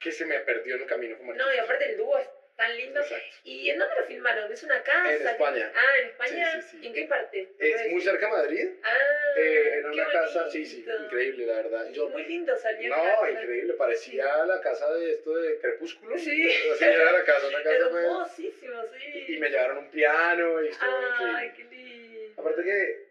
[0.00, 2.76] que se me perdió en el camino como No, y aparte el dúo es tan
[2.76, 3.00] lindo.
[3.00, 3.36] Exacto.
[3.44, 4.50] ¿Y en dónde lo filmaron?
[4.50, 5.12] ¿Es una casa?
[5.14, 5.70] En España.
[5.74, 6.52] Ah, en España.
[6.52, 6.86] Sí, sí, sí.
[6.86, 7.40] ¿En qué parte?
[7.58, 8.96] Es ¿Puedes muy cerca de Madrid, Ah,
[9.36, 11.86] eh, en qué una casa, sí, sí, increíble, la verdad.
[11.90, 12.88] Yo, Muy lindo salió.
[12.88, 13.30] no, claro.
[13.30, 16.18] increíble, parecía la casa de esto de Crepúsculo.
[16.18, 16.48] Sí.
[16.72, 19.24] Así era la casa, una casa pues, Hermosísimo, sí.
[19.34, 21.52] y me llevaron un piano y estuvo Ay, increíble.
[21.56, 22.40] qué lindo.
[22.40, 23.06] Aparte que,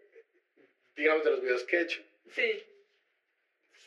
[0.96, 2.00] digamos, de los videos que he hecho,
[2.34, 2.64] Sí,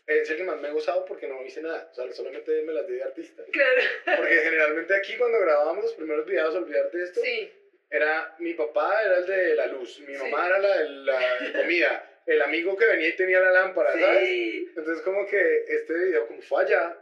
[0.08, 2.74] es el que más me he gozado porque no hice nada, o sea, solamente me
[2.74, 3.44] las di de artista.
[3.52, 3.82] claro.
[4.18, 7.52] Porque generalmente aquí cuando grabábamos los primeros videos, olvidarte de esto, Sí,
[7.90, 10.22] era mi papá era el de la luz, mi Sí.
[10.24, 14.28] mamá era la de la comida, el amigo que venía y tenía la lámpara, ¿sabes?
[14.28, 16.98] sí, Entonces como que este video como fue allá,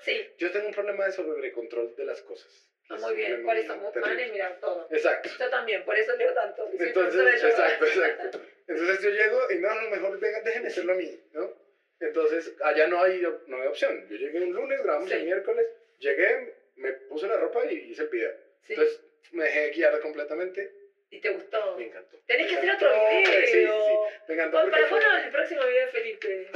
[0.00, 0.28] sí.
[0.38, 2.64] yo tengo un problema de sobrecontrol de las cosas.
[2.90, 4.32] Ah, muy bien, por eso, van a terrible.
[4.32, 4.88] mirar todo.
[4.90, 5.28] Exacto.
[5.38, 6.70] Yo también, por eso leo tanto.
[6.78, 8.40] Entonces, exacto, exacto.
[8.66, 11.67] Entonces yo llego y no, no, mejor venga, déjenme hacerlo a mí, ¿no?
[12.00, 14.06] Entonces allá no hay, no hay opción.
[14.08, 15.16] Yo llegué un lunes, grabamos Sí.
[15.16, 15.66] el miércoles,
[15.98, 18.32] llegué, me puse la ropa y hice el video.
[18.62, 18.72] Sí.
[18.74, 19.00] Entonces
[19.32, 20.70] me dejé guiar completamente,
[21.10, 21.76] ¿y te gustó?
[21.76, 22.18] me encantó.
[22.26, 23.46] Tenés que Me hacer otro encantó, video.
[23.46, 24.56] Sí, sí, sí, me encantó.
[24.60, 26.46] Porque para cuándo el próximo video de Felipe?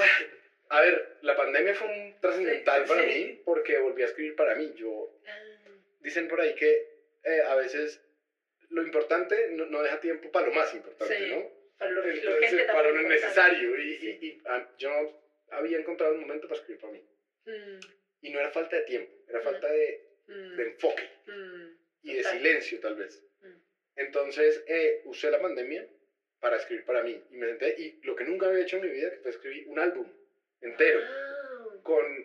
[0.69, 4.73] A ver, la pandemia fue un trascendental para mí porque volví a escribir para mí.
[4.77, 5.39] Yo, Ah,
[6.01, 6.87] dicen por ahí que
[7.25, 8.01] eh, a veces
[8.71, 11.27] lo importante no, no deja tiempo para lo más importante.
[11.29, 11.51] ¿no?
[11.79, 13.77] para lo, lo Entonces, urgente para lo es necesario.
[13.77, 15.22] Y, y- y, ah, yo
[15.53, 17.03] había encontrado un momento para escribir para mí.
[17.47, 17.87] importante.
[18.21, 19.43] Y no era falta de tiempo, era Mm.
[19.43, 21.77] falta de, Mm, de enfoque mm, mm.
[22.03, 23.21] y de silencio, tal vez.
[23.41, 23.57] Mm.
[23.97, 25.85] Entonces, eh, usé la pandemia
[26.39, 27.21] para escribir para mí.
[27.31, 29.65] Y me senté, y lo que nunca había hecho en mi vida, que fue escribir
[29.67, 30.09] un álbum
[30.61, 31.01] entero.
[31.03, 32.25] Ah, con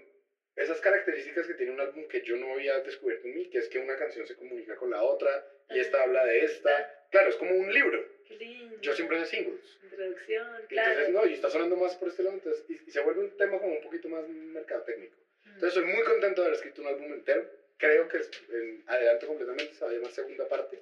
[0.56, 3.68] esas características que tiene un álbum que yo no había descubierto en mí, que es
[3.70, 6.96] que una canción se comunica con la otra y esta Ah, habla de esta.
[7.12, 8.06] Claro, es como un libro.
[8.30, 8.82] lindo.
[8.82, 9.78] Yo siempre hago singles.
[9.84, 10.91] Introducción, claro.
[10.91, 13.38] Entonces, no, y está sonando más por este lado, entonces, y, y se vuelve un
[13.38, 15.15] tema como un poquito más mercado técnico.
[15.46, 15.54] Mm.
[15.54, 17.50] Entonces, soy muy contento de haber escrito un álbum entero.
[17.78, 20.82] Creo que en adelante completamente se va a llamar segunda parte.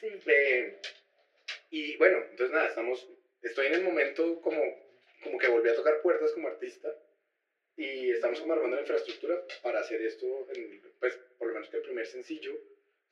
[0.00, 0.08] Sí.
[0.26, 0.80] Eh,
[1.70, 3.06] y bueno, entonces nada, estamos,
[3.42, 4.62] estoy en el momento como,
[5.22, 6.94] como que volví a tocar puertas como artista
[7.76, 11.76] y estamos como armando la infraestructura para hacer esto, en, pues por lo menos que
[11.78, 12.56] el primer sencillo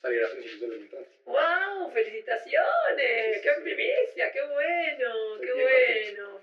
[0.05, 1.09] saliera a principios del año entrante.
[1.25, 1.91] ¡Wow!
[1.91, 3.33] ¡Felicitaciones!
[3.33, 3.61] Sí, sí, ¡Qué sí.
[3.63, 4.31] primicia!
[4.31, 5.35] ¡Qué bueno!
[5.37, 5.53] Estoy ¡Qué
[6.13, 6.41] bueno!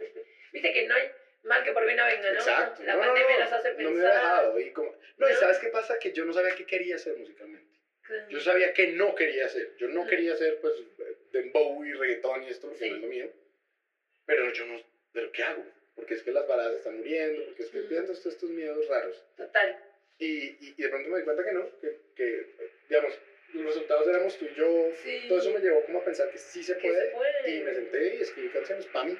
[0.51, 1.07] Viste que no hay
[1.43, 2.39] mal que por bien no venga, ¿no?
[2.39, 2.81] Exacto.
[2.83, 3.93] La no, pandemia no, nos hace No me pensar.
[3.93, 4.59] hubiera dejado.
[4.59, 5.39] Y como, no, y ¿No?
[5.39, 5.99] ¿sabes qué pasa?
[5.99, 7.69] Que yo no sabía qué quería hacer musicalmente.
[8.01, 8.29] Claro.
[8.29, 9.75] Yo sabía que no quería hacer.
[9.77, 10.07] Yo no Mm.
[10.07, 10.73] quería hacer, pues,
[11.31, 13.29] dembow y reggaetón y esto, porque no es lo mío.
[14.25, 15.63] Pero yo no, ¿pero qué hago?
[15.93, 17.87] Porque es que las baladas están muriendo, porque es que Mm.
[17.87, 19.23] tienen todos estos miedos raros.
[19.37, 19.77] Total.
[20.17, 22.45] Y, y, y de pronto me di cuenta que no, que, que,
[22.89, 23.13] digamos,
[23.53, 24.89] los resultados éramos tú y yo.
[25.03, 25.25] Sí.
[25.27, 27.07] Todo eso me llevó como a pensar que sí se puede.
[27.07, 27.49] se puede.
[27.49, 29.17] Y me senté y escribí canciones para mí.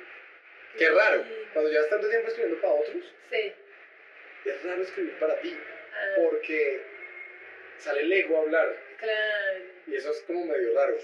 [0.78, 1.24] Qué raro.
[1.24, 1.34] Sí.
[1.54, 3.54] Cuando llevas tanto tiempo escribiendo para otros, Sí.
[4.46, 5.56] es raro escribir para ti.
[5.94, 6.82] Ah, Porque
[7.78, 8.76] sale el ego a hablar.
[8.98, 9.60] claro.
[9.88, 10.98] Y eso es como medio raro.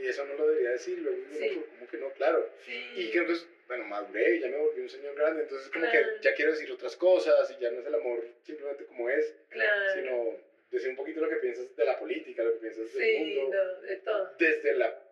[0.00, 0.98] Y eso no lo debería decir.
[0.98, 1.62] Luego Sí.
[1.78, 2.48] como- que no, claro.
[2.64, 2.92] Sí.
[2.94, 5.42] Y que es, bueno, maduré y ya me volví un señor grande.
[5.42, 6.06] Entonces como Claro.
[6.16, 9.34] que ya quiero decir otras cosas y ya no es el amor simplemente como es,
[9.50, 9.92] Claro.
[9.94, 10.36] sino
[10.70, 13.56] decir un poquito lo que piensas de la política, lo que piensas del Sí, mundo.
[13.64, 14.34] no, de todo.
[14.38, 15.02] Desde la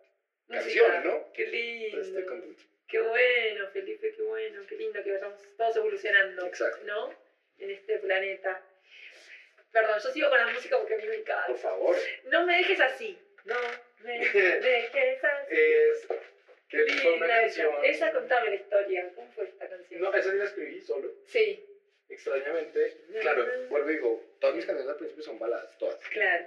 [0.47, 1.03] canción.
[1.03, 1.31] ¿no?
[1.33, 2.01] Qué lindo.
[2.01, 2.63] Estoy contento.
[2.87, 6.79] Qué bueno, Felipe, qué bueno, qué lindo que vayamos todos evolucionando, Exacto.
[6.85, 7.13] ¿no?
[7.59, 8.63] En este planeta.
[9.71, 11.45] Perdón, yo sigo con la música porque a mí me encanta.
[11.47, 11.95] Por favor.
[12.25, 13.15] No me dejes así.
[13.45, 13.55] No
[14.03, 15.55] me dejes así.
[15.55, 16.07] Es.
[16.67, 17.73] Qué fue una linda canción.
[17.83, 18.07] esa.
[18.07, 19.11] Esa contame la historia.
[19.15, 20.01] ¿Cómo fue esta canción?
[20.01, 21.11] No, esa sí la escribí solo.
[21.27, 21.63] Sí,
[22.09, 22.97] Extrañamente.
[23.21, 25.99] Claro, vuelvo y digo, todas mis canciones al principio son baladas, todas.
[26.09, 26.45] claro.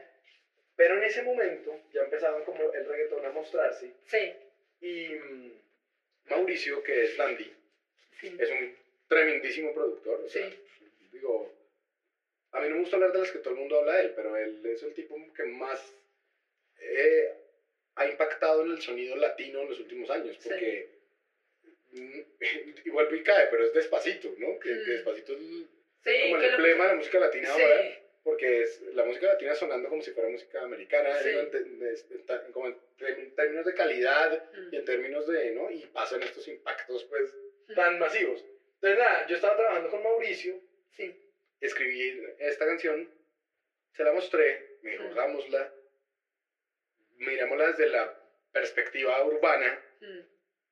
[0.74, 3.92] Pero en ese momento ya empezaban como el reggaetón a mostrarse.
[4.06, 4.32] Sí,
[4.80, 5.52] Y mm,
[6.30, 7.52] Mauricio, que es Dandy,
[8.20, 8.36] sí.
[8.38, 8.74] es un
[9.06, 10.20] tremendísimo productor.
[10.24, 10.58] O sea, Sí.
[11.12, 11.52] Digo,
[12.52, 14.12] a mí no me gusta hablar de las que todo el mundo habla de él,
[14.16, 15.94] pero él es el tipo que más
[16.80, 17.32] eh,
[17.94, 20.48] ha impactado en el sonido latino en los últimos años, Sí.
[20.48, 21.01] porque mm,
[22.84, 24.58] igual y cae, pero es despacito, ¿no?
[24.58, 24.94] Que, que Mm.
[24.94, 25.38] despacito es
[26.04, 27.60] Sí, como que el lo- emblema de la música latina Sí.
[27.62, 31.28] ahora, porque es la música latina sonando como si fuera música americana, Sí.
[31.28, 34.68] en en como en tem- términos de calidad Mm.
[34.72, 35.70] y en términos de, ¿no?
[35.70, 37.30] Y pasan estos impactos, pues,
[37.68, 37.74] Mm.
[37.74, 38.44] tan masivos.
[38.76, 40.60] Entonces, nada, yo estaba trabajando con Mauricio,
[40.96, 41.14] Sí,
[41.60, 43.08] escribí esta canción,
[43.94, 45.08] se la mostré, me dijo, Mm.
[47.18, 48.12] mirámosla desde la
[48.52, 50.20] perspectiva urbana, mm,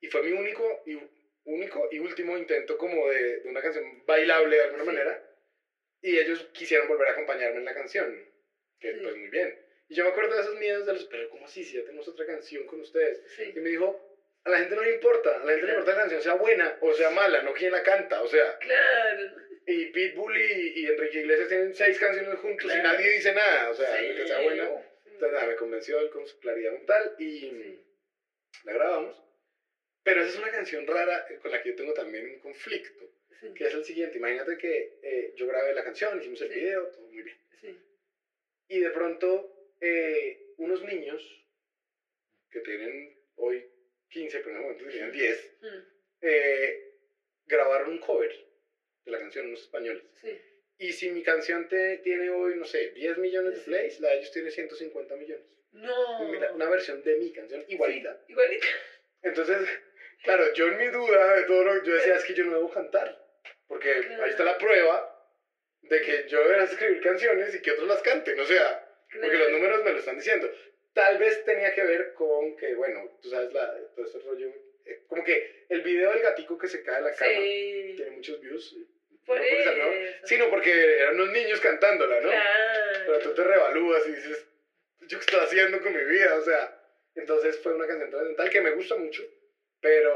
[0.00, 0.96] y fue mi único y,
[1.44, 4.86] único y último intento como de, de una canción bailable de alguna Sí.
[4.86, 5.22] manera,
[6.02, 8.26] y ellos quisieron volver a acompañarme en la canción,
[8.78, 8.98] que Sí.
[9.02, 9.54] pues muy bien.
[9.88, 11.64] Y yo me acuerdo de esos miedos de los, pero ¿cómo así?
[11.64, 13.20] Si ya tenemos otra canción con ustedes.
[13.36, 13.52] sí.
[13.54, 14.06] Y me dijo,
[14.44, 16.78] a la gente no le importa, a la gente le importa la canción sea buena
[16.80, 19.34] o sea mala, no quién la canta, o sea, Claro.
[19.66, 22.92] y Pitbull y, y Enrique Iglesias tienen seis canciones juntos y Claro.
[22.92, 24.14] nadie dice nada, o sea, Sí.
[24.16, 24.64] que sea buena.
[25.04, 27.78] Entonces nada, me convenció él con su claridad mental y
[28.64, 29.16] la grabamos.
[30.02, 33.10] Pero esa es una canción rara eh, con la que yo tengo también un conflicto,
[33.40, 34.18] Sí, que es el siguiente.
[34.18, 36.54] Imagínate que eh, yo grabé la canción, hicimos el Sí.
[36.54, 37.36] video, todo muy bien.
[37.60, 37.74] sí.
[38.68, 41.22] Y de pronto eh, unos niños
[42.50, 43.66] que tienen hoy
[44.10, 45.78] 15, pero en ese momento tenían 10, Mm,
[46.22, 46.82] eh,
[47.46, 48.30] grabaron un cover
[49.04, 50.02] de la canción, unos españoles.
[50.78, 54.16] Y si mi canción te, tiene hoy, no sé, 10 millones de plays, la de
[54.16, 55.46] ellos tiene 150 millones.
[55.72, 56.20] No.
[56.20, 58.18] Una, una versión de mi canción igualita.
[58.28, 58.66] Igualita.
[59.22, 59.68] Entonces,
[60.22, 62.70] claro, yo en mi duda de todo lo yo decía, es que yo no debo
[62.70, 63.16] cantar.
[63.66, 64.24] Porque Claro.
[64.24, 65.06] ahí está la prueba
[65.83, 68.38] de que yo debería escribir canciones y que otros las canten.
[68.38, 69.50] O sea, porque los Claro.
[69.52, 70.50] números me lo están diciendo.
[70.92, 74.52] Tal vez tenía que ver con que, bueno, tú sabes, la, todo este rollo.
[74.87, 77.92] eh, como que el video del gatico que se cae de la cama Sí.
[77.96, 78.74] tiene muchos views.
[79.26, 80.26] Por no porque sea- no, eso.
[80.26, 82.30] sino porque eran unos niños cantándola, ¿no?
[82.30, 82.98] Claro.
[83.06, 84.46] Pero tú te revalúas y dices,
[85.00, 86.35] ¿yo qué estoy haciendo con mi vida?
[86.35, 86.76] O sea,
[87.14, 89.22] entonces fue una canción trascendental que me gusta mucho,
[89.80, 90.12] pero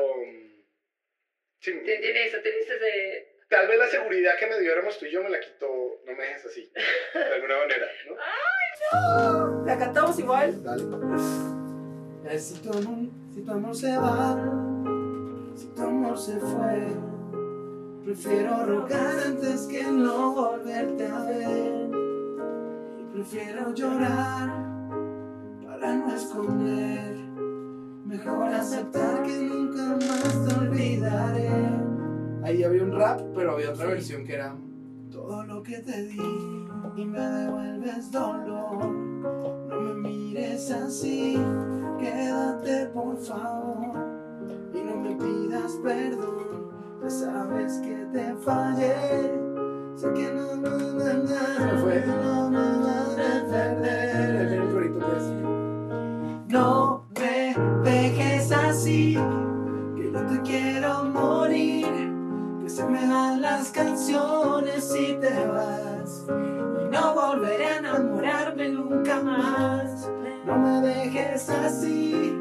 [1.61, 3.37] sí, Tien- Tiene eso, tienes ese.
[3.49, 5.67] tal vez la seguridad que me dio éramos tú y yo me la quitó,
[6.05, 6.71] no me dejes así,
[7.15, 9.65] de alguna manera, ¿no?
[9.67, 10.63] ¿La cantamos igual?
[10.63, 10.83] Dale.
[12.29, 14.37] Eh, Si tu amor, si tu amor se va,
[15.55, 16.87] si tu amor se fue,
[18.05, 21.89] prefiero rogar antes que no volverte a ver.
[23.01, 24.49] Y prefiero llorar
[25.65, 27.24] para no esconder.
[28.05, 31.51] Mejor aceptar que nunca más te olvidaré.
[32.43, 34.55] Ahí había un rap, pero había otra versión que era...
[35.11, 36.21] Todo lo que te di
[36.97, 38.85] y me devuelves dolor.
[38.85, 41.39] No me mires así,
[41.99, 43.97] quédate por favor.
[44.75, 46.71] Y no me pidas perdón,
[47.03, 48.95] ya sabes que te fallé.
[49.97, 54.53] Sé que no, no, no, no, me no me van a perder.
[54.53, 55.25] El corito que es...
[56.49, 56.84] No me
[60.27, 61.87] te quiero morir.
[62.63, 66.27] Que se me dan las canciones si te vas.
[66.29, 70.11] Y no volveré a enamorarme nunca más.
[70.47, 72.39] No me dejes así,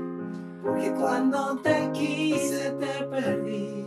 [0.61, 3.85] porque cuando te quise te perdí.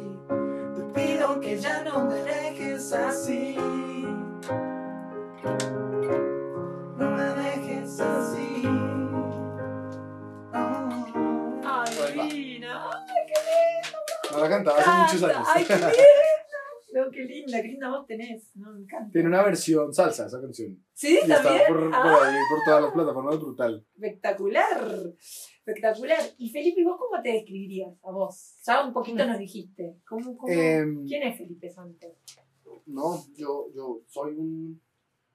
[0.75, 3.57] Te pido que ya no me dejes así.
[6.99, 8.36] No me dejes así.
[14.31, 15.49] Cantaba hace muchos años.
[15.55, 15.89] Ay, qué lindo.
[16.95, 18.57] No, qué linda, qué linda voz tenés.
[18.57, 19.11] No, me encanta.
[19.13, 20.83] Tiene una versión salsa esa canción.
[20.95, 21.19] ¿Sí?
[21.23, 21.57] Y ¿También?
[21.57, 23.87] está por, por Ah, ahí, por todas las plataformas, brutal.
[23.95, 25.13] espectacular.
[25.59, 26.21] Espectacular.
[26.39, 28.57] Y Felipe, ¿vos cómo te describirías a vos?
[28.67, 29.99] Ya un poquito nos dijiste.
[30.09, 32.13] ¿Cómo, cómo- Em, ¿Quién es Felipe Santos?
[32.87, 34.81] No, yo, yo soy un-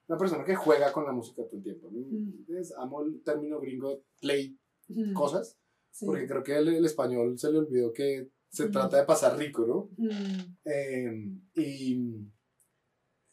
[0.07, 1.89] una persona que juega con la música todo el tiempo.
[1.91, 2.39] Mm.
[2.39, 5.57] Entonces, amo el término gringo play Mm, cosas,
[5.91, 6.05] sí.
[6.05, 8.71] porque creo que el, el español se le olvidó que se Mm.
[8.71, 9.89] trata de pasar rico, ¿no?
[9.97, 11.99] Mm, Eh, y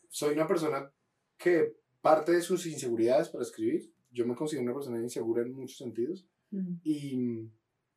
[0.08, 0.90] soy una persona
[1.36, 5.76] que parte de sus inseguridades para escribir, yo me considero una persona insegura en muchos
[5.76, 7.50] sentidos, mm, y,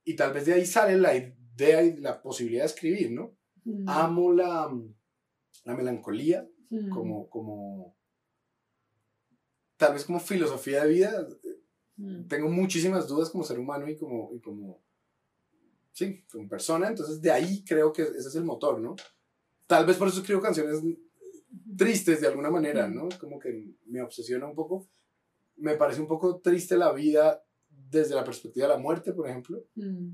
[0.04, 3.38] y tal vez de ahí sale la idea y la posibilidad de escribir, ¿no?
[3.64, 4.70] mm, Amo la,
[5.66, 6.48] la melancolía,
[6.90, 7.96] como, como
[9.78, 11.28] tal vez como filosofía de vida,
[12.28, 14.82] tengo muchísimas dudas como ser humano y como, y como,
[15.92, 18.96] sí, como persona, entonces de ahí creo que ese es el motor, ¿no?
[19.68, 20.82] Tal vez por eso escribo canciones
[21.78, 23.10] tristes de alguna manera, ¿no?
[23.20, 24.90] Como que me obsesiona un poco.
[25.58, 29.66] Me parece un poco triste la vida desde la perspectiva de la muerte, por ejemplo.
[29.76, 30.10] Mm.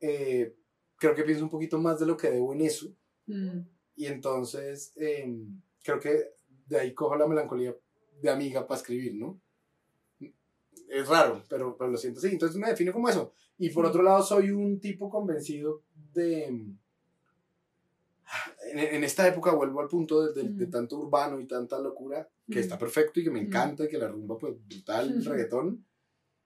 [0.00, 0.56] Eh,
[0.96, 2.94] creo que pienso un poquito más de lo que debo en eso.
[3.26, 3.60] Mm.
[3.96, 5.32] Y entonces eh,
[5.82, 6.34] creo que
[6.66, 7.76] de ahí cojo la melancolía
[8.20, 9.40] de amiga para escribir, ¿no?
[10.94, 12.28] Es raro, pero, pero lo siento así.
[12.28, 13.32] Entonces me defino como eso.
[13.58, 16.44] Y por otro lado, soy un tipo convencido de...
[18.72, 20.70] En, en esta época vuelvo al punto de, de- de Mm.
[20.70, 22.62] tanto urbano y tanta locura, que Mm.
[22.62, 23.46] está perfecto y que me Mm.
[23.46, 25.84] encanta y que la rumba, pues, brutal, el reggaetón.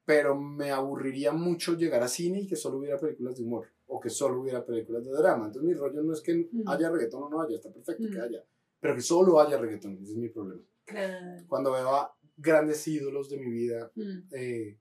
[0.04, 3.66] Pero me aburriría mucho llegar a cine y que solo hubiera películas de humor.
[3.86, 5.46] O que solo hubiera películas de drama.
[5.46, 6.68] Entonces mi rollo no es que Mm.
[6.68, 8.22] haya reggaetón o no haya, está perfecto que Mm.
[8.22, 8.44] haya.
[8.80, 10.62] Pero que solo haya reggaetón, ese es mi problema.
[10.84, 11.44] Claro.
[11.48, 14.18] Cuando veo a grandes ídolos de mi vida, Mm.
[14.34, 14.78] eh,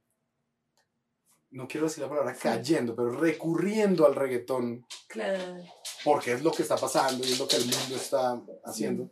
[1.51, 5.63] no quiero decir la palabra cayendo, pero recurriendo al reggaetón, Claro.
[6.03, 9.11] porque es lo que está pasando y es lo que el mundo está haciendo.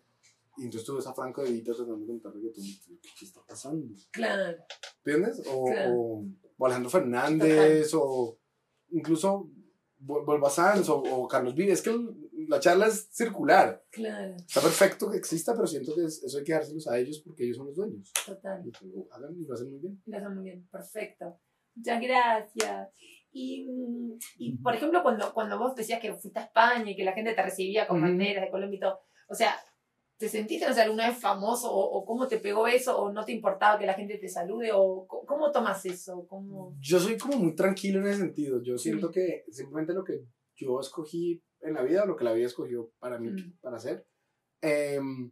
[0.57, 2.63] Y entonces tú ves a Franco De Vita tratando de cantar reggaetón,
[3.19, 3.87] ¿qué está pasando?
[4.11, 4.57] Claro.
[5.03, 5.41] ¿Entiendes?
[5.47, 5.93] O, Claro.
[5.95, 6.25] o,
[6.57, 8.37] o Alejandro Fernández, o
[8.91, 9.49] incluso
[10.05, 11.79] Vol- Volva Sanz, o, o Carlos Vives.
[11.79, 11.97] Es que
[12.47, 13.83] la charla es circular.
[13.91, 14.35] Claro.
[14.35, 17.43] Está perfecto que exista, pero siento que es- eso hay que dárselos a ellos porque
[17.45, 18.11] ellos son los dueños.
[18.25, 18.61] Total.
[18.81, 20.01] Lo hagan y lo hacen muy bien.
[20.05, 21.39] Lo hacen muy bien, perfecto.
[21.75, 22.89] Muchas gracias.
[23.31, 27.03] Y, mm, y, por ejemplo, cuando, cuando vos decías que fuiste a España y que
[27.03, 29.55] la gente te recibía con banderas de Colombia y todo, o sea,
[30.17, 33.25] ¿te sentiste no sé, alguna vez famoso o, o cómo te pegó eso o no
[33.25, 36.25] te importaba que la gente te salude o cómo tomas eso?
[36.29, 36.77] ¿Cómo...
[36.79, 38.61] Yo soy como muy tranquilo en ese sentido.
[38.63, 40.23] Yo siento que simplemente lo que
[40.55, 43.57] yo escogí en la vida, lo que la vida escogió para mí, Mm.
[43.61, 44.05] para hacer,
[44.61, 45.31] em,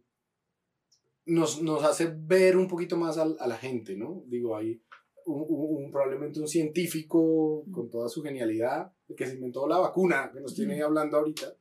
[1.26, 4.22] nos, nos hace ver un poquito más al- a, la gente, ¿no?
[4.26, 4.82] Digo, hay
[5.26, 10.30] un, un- un- probablemente un científico con toda su genialidad, que se inventó la vacuna,
[10.32, 11.54] que nos tiene hablando ahorita,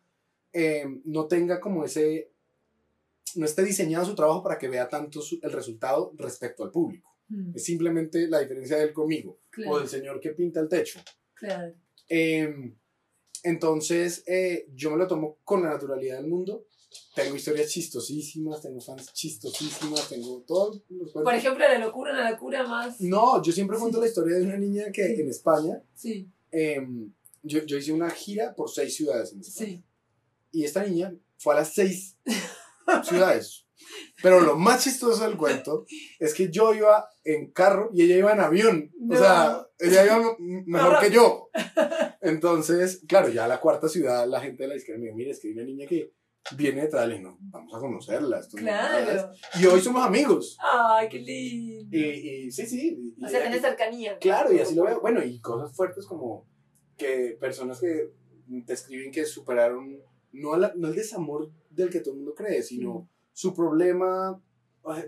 [0.52, 2.32] em, no tenga como ese,
[3.36, 7.10] no esté diseñado su trabajo para que vea tanto su- el resultado respecto al público.
[7.30, 10.68] Mm, Es simplemente la diferencia de él conmigo o Claro, del señor que pinta el
[10.68, 11.00] techo.
[11.36, 11.74] claro.
[12.10, 12.54] Eh,
[13.44, 16.66] entonces, eh, yo me lo tomo con la naturalidad del mundo.
[17.16, 21.12] Tengo historias chistosísimas, tengo fans chistosísimas, tengo todos los.
[21.12, 23.02] Por ejemplo, la locura, una locura más.
[23.02, 24.02] No, yo siempre cuento Sí.
[24.04, 25.22] la historia de una niña que Sí.
[25.22, 26.80] en España, Sí, eh,
[27.42, 29.70] yo, yo hice una gira por seis ciudades en España.
[29.72, 29.84] sí.
[30.52, 32.16] Y esta niña fue a las seis
[33.04, 33.66] ciudades.
[34.22, 35.86] Pero lo más chistoso del cuento
[36.20, 38.92] es que yo iba en carro y ella iba en avión.
[39.00, 39.16] No.
[39.16, 41.50] O sea, ella iba mejor que yo.
[42.22, 45.32] Entonces, claro, ya a la cuarta ciudad la gente de la izquierda me dijo, mire,
[45.32, 46.14] es que hay una niña que
[46.56, 46.90] viene.
[46.92, 48.40] Le dije, no, vamos a conocerla.
[48.40, 49.04] esto no es nada".
[49.04, 49.32] Claro.
[49.62, 50.58] Y hoy somos amigos.
[50.62, 51.98] Ay, qué lindo.
[51.98, 52.02] Y,
[52.48, 53.14] y sí, sí.
[53.18, 54.18] y- o sea, tenés cercanía.
[54.20, 55.02] Claro, y así lo veo.
[55.02, 56.46] Bueno, y cosas fuertes como
[56.98, 58.12] que personas que
[58.66, 59.98] te escriben que superaron,
[60.32, 64.42] no, la- no el desamor del que todo el mundo cree, sino su problema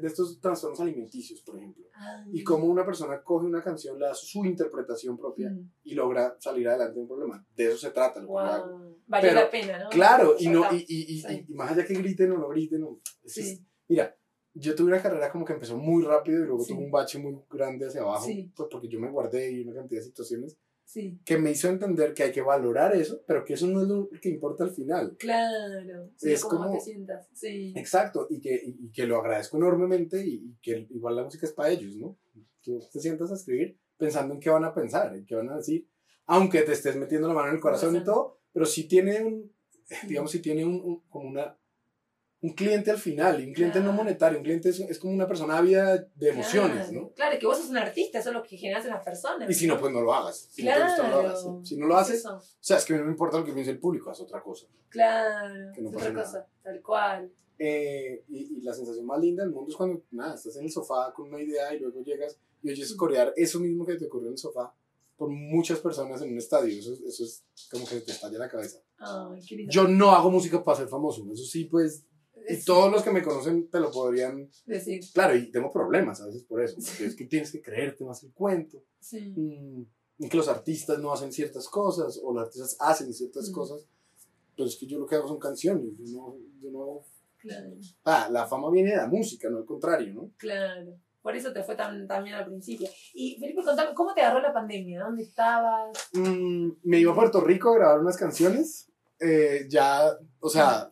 [0.02, 1.86] de estos trastornos alimenticios, por ejemplo.
[1.94, 2.32] Ay.
[2.34, 6.36] Y cómo una persona coge una canción, le da su interpretación propia Mm, y logra
[6.40, 7.46] salir adelante de un problema.
[7.56, 8.78] De eso se trata lo que yo hago.
[8.80, 8.98] Wow.
[9.08, 9.90] Valió Pero, la pena, ¿no?
[9.90, 11.46] Claro, y, no, y, y, y- Sí.
[11.48, 12.88] y más allá que griten o no griten,
[13.24, 13.66] es- Sí.
[13.88, 14.16] mira,
[14.54, 16.74] yo tuve una carrera como que empezó muy rápido y luego Sí.
[16.74, 20.00] tuve un bache muy grande hacia abajo, pues porque yo me guardé y una cantidad
[20.00, 23.68] de situaciones Sí, que me hizo entender que hay que valorar eso, pero que eso
[23.68, 25.16] no es lo que importa al final.
[25.18, 26.12] claro.
[26.16, 27.28] Sí, Es como- te sientas.
[27.34, 27.74] Sí.
[27.76, 31.46] Exacto, y que, y, y que lo agradezco enormemente y, y que igual la música
[31.46, 32.18] es para ellos, ¿no?
[32.62, 35.58] Tú te sientas a escribir pensando en qué van a pensar, en qué van a
[35.58, 35.88] decir,
[36.28, 39.52] aunque te estés metiendo la mano en el corazón y todo, pero si tiene un,
[40.08, 41.58] digamos, si tiene un, un- como una,
[42.46, 43.98] un cliente al final, un cliente no Claro.
[43.98, 47.02] monetario, un cliente es, es como una persona ávida de emociones, Claro.
[47.02, 47.10] ¿no?
[47.14, 49.50] Claro, es que vos sos un artista, eso es lo que generas en las personas.
[49.50, 50.48] Y si no, pues no lo hagas.
[50.52, 50.86] Si no te Claro.
[50.92, 51.46] gusta, no lo hagas.
[51.68, 53.80] Si no lo haces, o sea, es que no me importa lo que piense el
[53.80, 54.68] público, haz otra cosa.
[54.90, 55.72] Claro.
[55.74, 56.24] Que no es otra nada.
[56.26, 57.32] cosa, tal cual.
[57.58, 60.72] Eh, y, y la sensación más linda del mundo es cuando, nada, estás en el
[60.72, 64.28] sofá con una idea y luego llegas y oyes corear eso mismo que te ocurrió
[64.28, 64.74] en el sofá
[65.16, 66.78] por muchas personas en un estadio.
[66.78, 68.80] Eso, eso es como que te estalla la cabeza.
[68.98, 69.72] Ay, qué lindo.
[69.72, 72.04] Yo no hago música para ser famoso, eso sí, pues,
[72.50, 76.26] y todos los que me conocen te lo podrían, Decir, claro, y tengo problemas a
[76.28, 79.34] veces por eso, porque es que tienes que creerte más el cuento, sí.
[79.36, 79.86] mm,
[80.20, 83.54] y que los artistas no hacen ciertas cosas, o los artistas hacen ciertas Mm.
[83.54, 83.86] cosas,
[84.56, 87.02] pero es que yo lo que hago son canciones, yo no, yo no
[87.38, 87.70] Claro,
[88.06, 90.32] Ah, la fama viene de la música, no al contrario, ¿no?
[90.38, 90.98] claro.
[91.22, 92.88] Por eso te fue tan, tan bien al principio.
[93.16, 95.04] Y Felipe, contame, ¿cómo te agarró la pandemia?
[95.06, 95.98] ¿Dónde estabas?
[96.14, 98.92] Mm, me iba a Puerto Rico a grabar unas canciones.
[99.20, 100.92] eh, ya, o sea,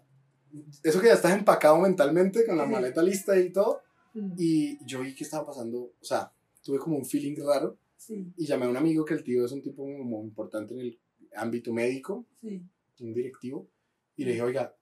[0.84, 2.72] eso que ya estás empacado mentalmente con la Sí.
[2.72, 3.82] maleta lista y todo.
[4.14, 4.34] Mm.
[4.38, 6.32] Y yo vi que estaba pasando, o sea,
[6.64, 9.52] tuve como un feeling raro Sí, y llamé a un amigo que el tío es
[9.54, 11.00] un tipo como importante en el
[11.36, 12.62] ámbito médico, sí.
[13.00, 13.70] un directivo,
[14.18, 14.76] y le dije, oiga,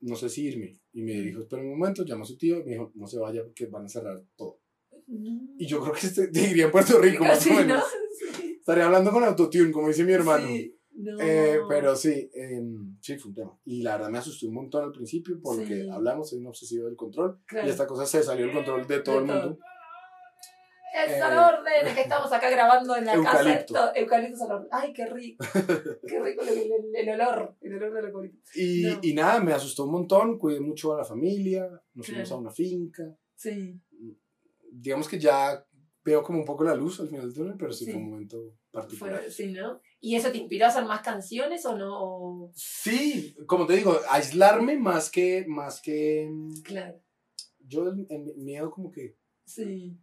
[0.00, 0.78] no sé si irme.
[0.92, 3.18] Y me dijo, espera un momento, llamó a su tío y me dijo, no se
[3.18, 4.60] vaya porque van a cerrar todo.
[5.06, 7.58] Y yo creo que este, te diría en Puerto Rico, más Casi, o ¿no?
[7.60, 7.84] menos.
[8.36, 8.56] Sí.
[8.58, 10.46] Estaría hablando con autotune, como dice mi hermano.
[10.48, 10.76] Sí.
[11.00, 11.16] No.
[11.20, 13.58] Eh, pero sí, em, sí, fue un tema.
[13.64, 15.88] Y la verdad me asusté un montón al principio porque Sí.
[15.88, 17.40] hablamos, soy un obsesivo del control.
[17.46, 17.66] Claro.
[17.68, 19.40] Y esta cosa se salió del control de todo De el todo.
[19.42, 19.58] mundo.
[21.06, 23.74] Es Eh, al orden, que estamos acá grabando en la Eucalipto.
[23.74, 23.92] casa.
[23.94, 24.68] Eucalipto al orden.
[24.72, 25.44] Ay, qué rico.
[26.06, 27.56] Qué rico el, el- el olor.
[27.60, 28.50] El olor del eucalipto.
[28.56, 28.98] Y, No.
[29.02, 32.36] y nada, me asustó un montón, cuidé mucho a la familia, nos fuimos Claro.
[32.38, 33.04] a una finca.
[33.36, 33.80] Sí.
[34.72, 35.64] Digamos que ya
[36.04, 37.92] veo como un poco la luz al final del túnel, pero sí, Sí.
[37.92, 39.20] fue un momento particular.
[39.20, 39.80] Fue, sí, ¿no?
[40.00, 42.50] ¿Y eso te inspiró a hacer más canciones o no?
[42.54, 46.30] Sí, como te digo, aislarme más que, más que
[46.62, 47.00] Claro.
[47.58, 49.98] yo el, el miedo como que Sí.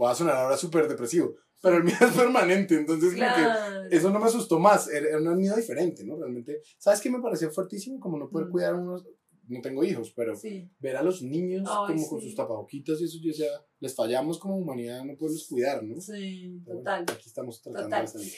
[0.00, 3.88] va a sonar ahora súper depresivo, pero el miedo es permanente, entonces como que Claro.
[3.90, 6.16] eso no me asustó más, era, un miedo diferente, ¿no?
[6.16, 7.98] Realmente, ¿sabes qué me pareció fuertísimo?
[8.00, 8.50] Como no poder Mm.
[8.50, 9.06] cuidar a unos,
[9.48, 10.68] no tengo hijos, pero Sí.
[10.78, 13.46] ver a los niños Ay, como con sus tapaboquitas y eso, yo decía,
[13.78, 15.98] les fallamos como humanidad, no poderlos cuidar, ¿no?
[16.00, 17.16] Sí, Pero bueno, total.
[17.16, 18.02] aquí estamos tratando Total.
[18.04, 18.32] de salir.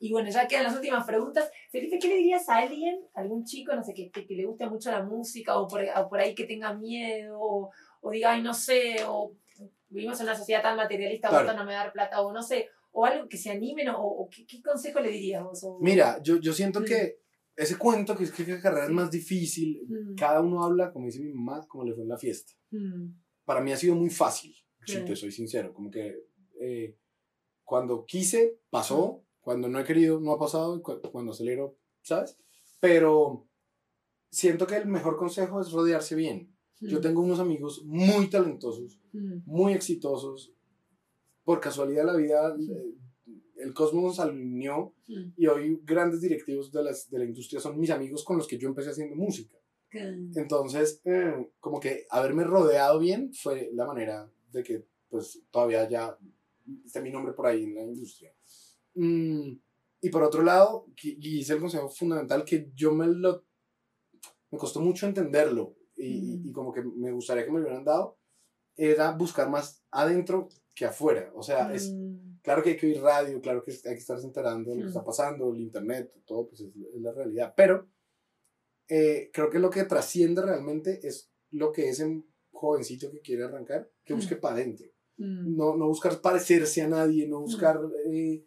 [0.00, 1.50] Y bueno, ya quedan las últimas preguntas.
[1.70, 4.68] Felipe, ¿qué le dirías a alguien, algún chico, no sé, que, que, que le guste
[4.68, 7.70] mucho la música o por, o por ahí que tenga miedo o,
[8.00, 9.32] o diga, ay, no sé, o
[9.88, 11.46] vivimos en una sociedad tan materialista, Claro.
[11.46, 12.20] ¿cuánto no me a dar plata?
[12.22, 15.42] O no sé, o algo que se animen o, o ¿qué, qué consejo le dirías
[15.42, 15.64] vos?
[15.64, 16.84] O- Mira, yo, yo siento Mm.
[16.84, 17.18] que
[17.56, 20.14] ese cuento que es que la carrera es más difícil, Mm.
[20.14, 22.52] cada uno habla, como dice mi mamá, como le fue en la fiesta.
[22.70, 23.08] Mm,
[23.44, 24.54] Para mí ha sido muy fácil,
[24.86, 25.06] si Claro.
[25.06, 26.14] te soy sincero, como que
[26.60, 26.96] eh,
[27.64, 32.36] cuando quise, pasó, cuando no he querido, no ha pasado, cuando acelero, ¿sabes?
[32.80, 33.48] Pero
[34.28, 36.54] siento que el mejor consejo es rodearse bien.
[36.80, 40.52] Yo tengo unos amigos muy talentosos, mm, muy exitosos.
[41.44, 42.94] Por casualidad de la vida, eh,
[43.56, 47.80] el cosmos nos alineó mm, y hoy grandes directivos de, las, de la industria son
[47.80, 49.56] mis amigos con los que yo empecé haciendo música.
[49.90, 56.18] Entonces, eh, como que haberme rodeado bien fue la manera de que, pues, todavía ya
[56.84, 58.30] esté mi nombre por ahí en la industria.
[58.94, 59.52] Mm,
[60.00, 63.44] y por otro lado, y hice el consejo fundamental que yo me lo...
[64.50, 66.48] Me costó mucho entenderlo y, Mm.
[66.48, 68.18] y como que me gustaría que me lo hubieran dado,
[68.76, 71.30] era buscar más adentro que afuera.
[71.34, 74.24] O sea, es, mm, Claro que hay que oír radio, claro que hay que estarse
[74.24, 74.88] enterando de lo que Mm.
[74.88, 77.52] está pasando, el internet, todo, pues es, es la realidad.
[77.56, 77.90] Pero
[78.88, 82.22] eh, creo que lo que trasciende realmente es lo que ese
[82.52, 84.86] jovencito que quiere arrancar, que busque para adentro.
[85.18, 87.80] mm, No, no buscar parecerse a nadie, no buscar...
[88.06, 88.44] eh,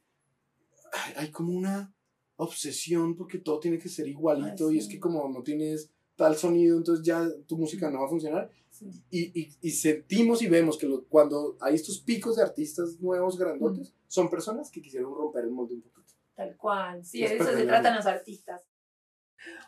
[1.15, 1.93] hay como una
[2.37, 4.91] obsesión porque todo tiene que ser igualito Ay, y es sí.
[4.93, 8.91] que como no tienes tal sonido, entonces ya tu música no va a funcionar sí,
[9.09, 13.37] y, y, y sentimos y vemos que lo- cuando hay estos picos de artistas nuevos,
[13.37, 16.13] grandotes, son personas que quisieron romper el molde un poquito.
[16.35, 17.03] Tal cual.
[17.05, 18.61] Sí, de eso se tratan los artistas.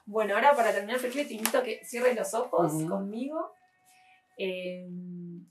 [0.06, 2.90] Bueno, ahora para terminar, Felipe, te invito a que cierres los ojos Ujú.
[2.90, 3.52] conmigo.
[4.38, 4.90] Eh,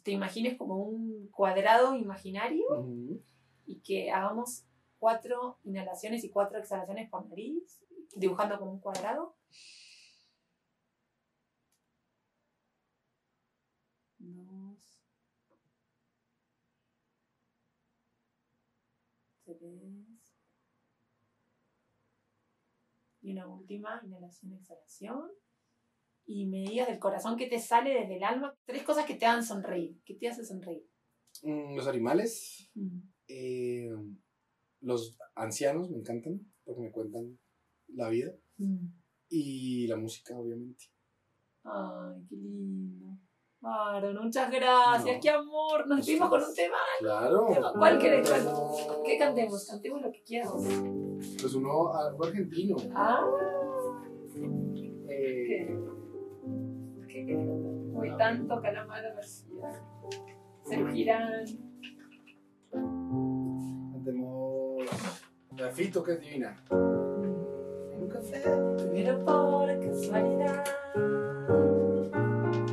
[0.03, 2.64] te imagines como un cuadrado imaginario
[3.66, 4.64] y que hagamos
[5.03, 7.82] cuatro inhalaciones y cuatro exhalaciones por nariz,
[8.14, 9.34] dibujando como un cuadrado.
[14.20, 14.78] Dos.
[19.44, 20.36] Tres.
[23.22, 25.30] Y una última inhalación, exhalación.
[26.24, 28.57] Y me digas del corazón que te sale desde el alma.
[28.64, 30.00] Tres cosas que te hagan sonreír.
[30.05, 30.86] que te hace sonreír?
[31.42, 33.00] Mm, los animales, Mm.
[33.26, 33.90] eh,
[34.83, 37.39] los ancianos me encantan porque me cuentan
[37.89, 38.87] la vida Mm.
[39.30, 40.85] y la música, obviamente.
[41.64, 43.07] Ay, qué lindo.
[43.64, 45.20] Aaron, muchas gracias, No.
[45.22, 45.87] qué amor.
[45.87, 46.76] Nos despedimos con un tema.
[46.99, 47.47] Claro.
[47.78, 48.28] ¿Cuál querés?
[48.28, 49.03] ¿Cuál?
[49.05, 49.66] ¿Qué cantemos?
[49.68, 50.51] Cantemos lo que quieras.
[50.53, 52.76] Pues uno, algo argentino.
[52.95, 53.24] Ah,
[55.09, 55.78] Eh, ¿qué?
[57.09, 58.01] ¿Qué querés cantar?
[58.01, 59.85] Hoy tanto Calamaro García.
[60.64, 61.45] Sergio Girán.
[65.62, 66.56] La Fito, que es divina.
[66.70, 68.42] Un café.
[68.92, 70.64] Pero por casualidad.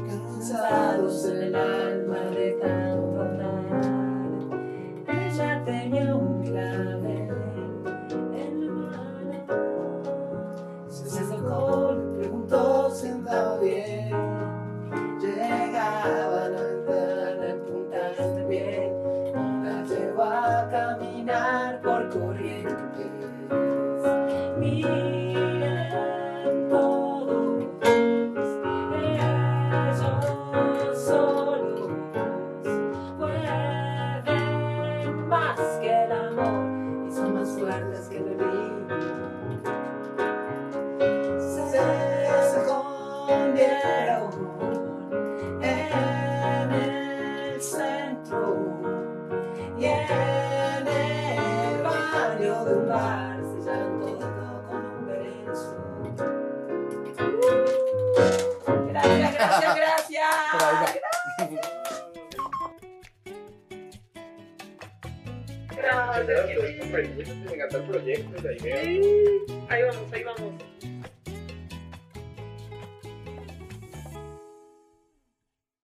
[0.08, 2.09] Cansados en el alma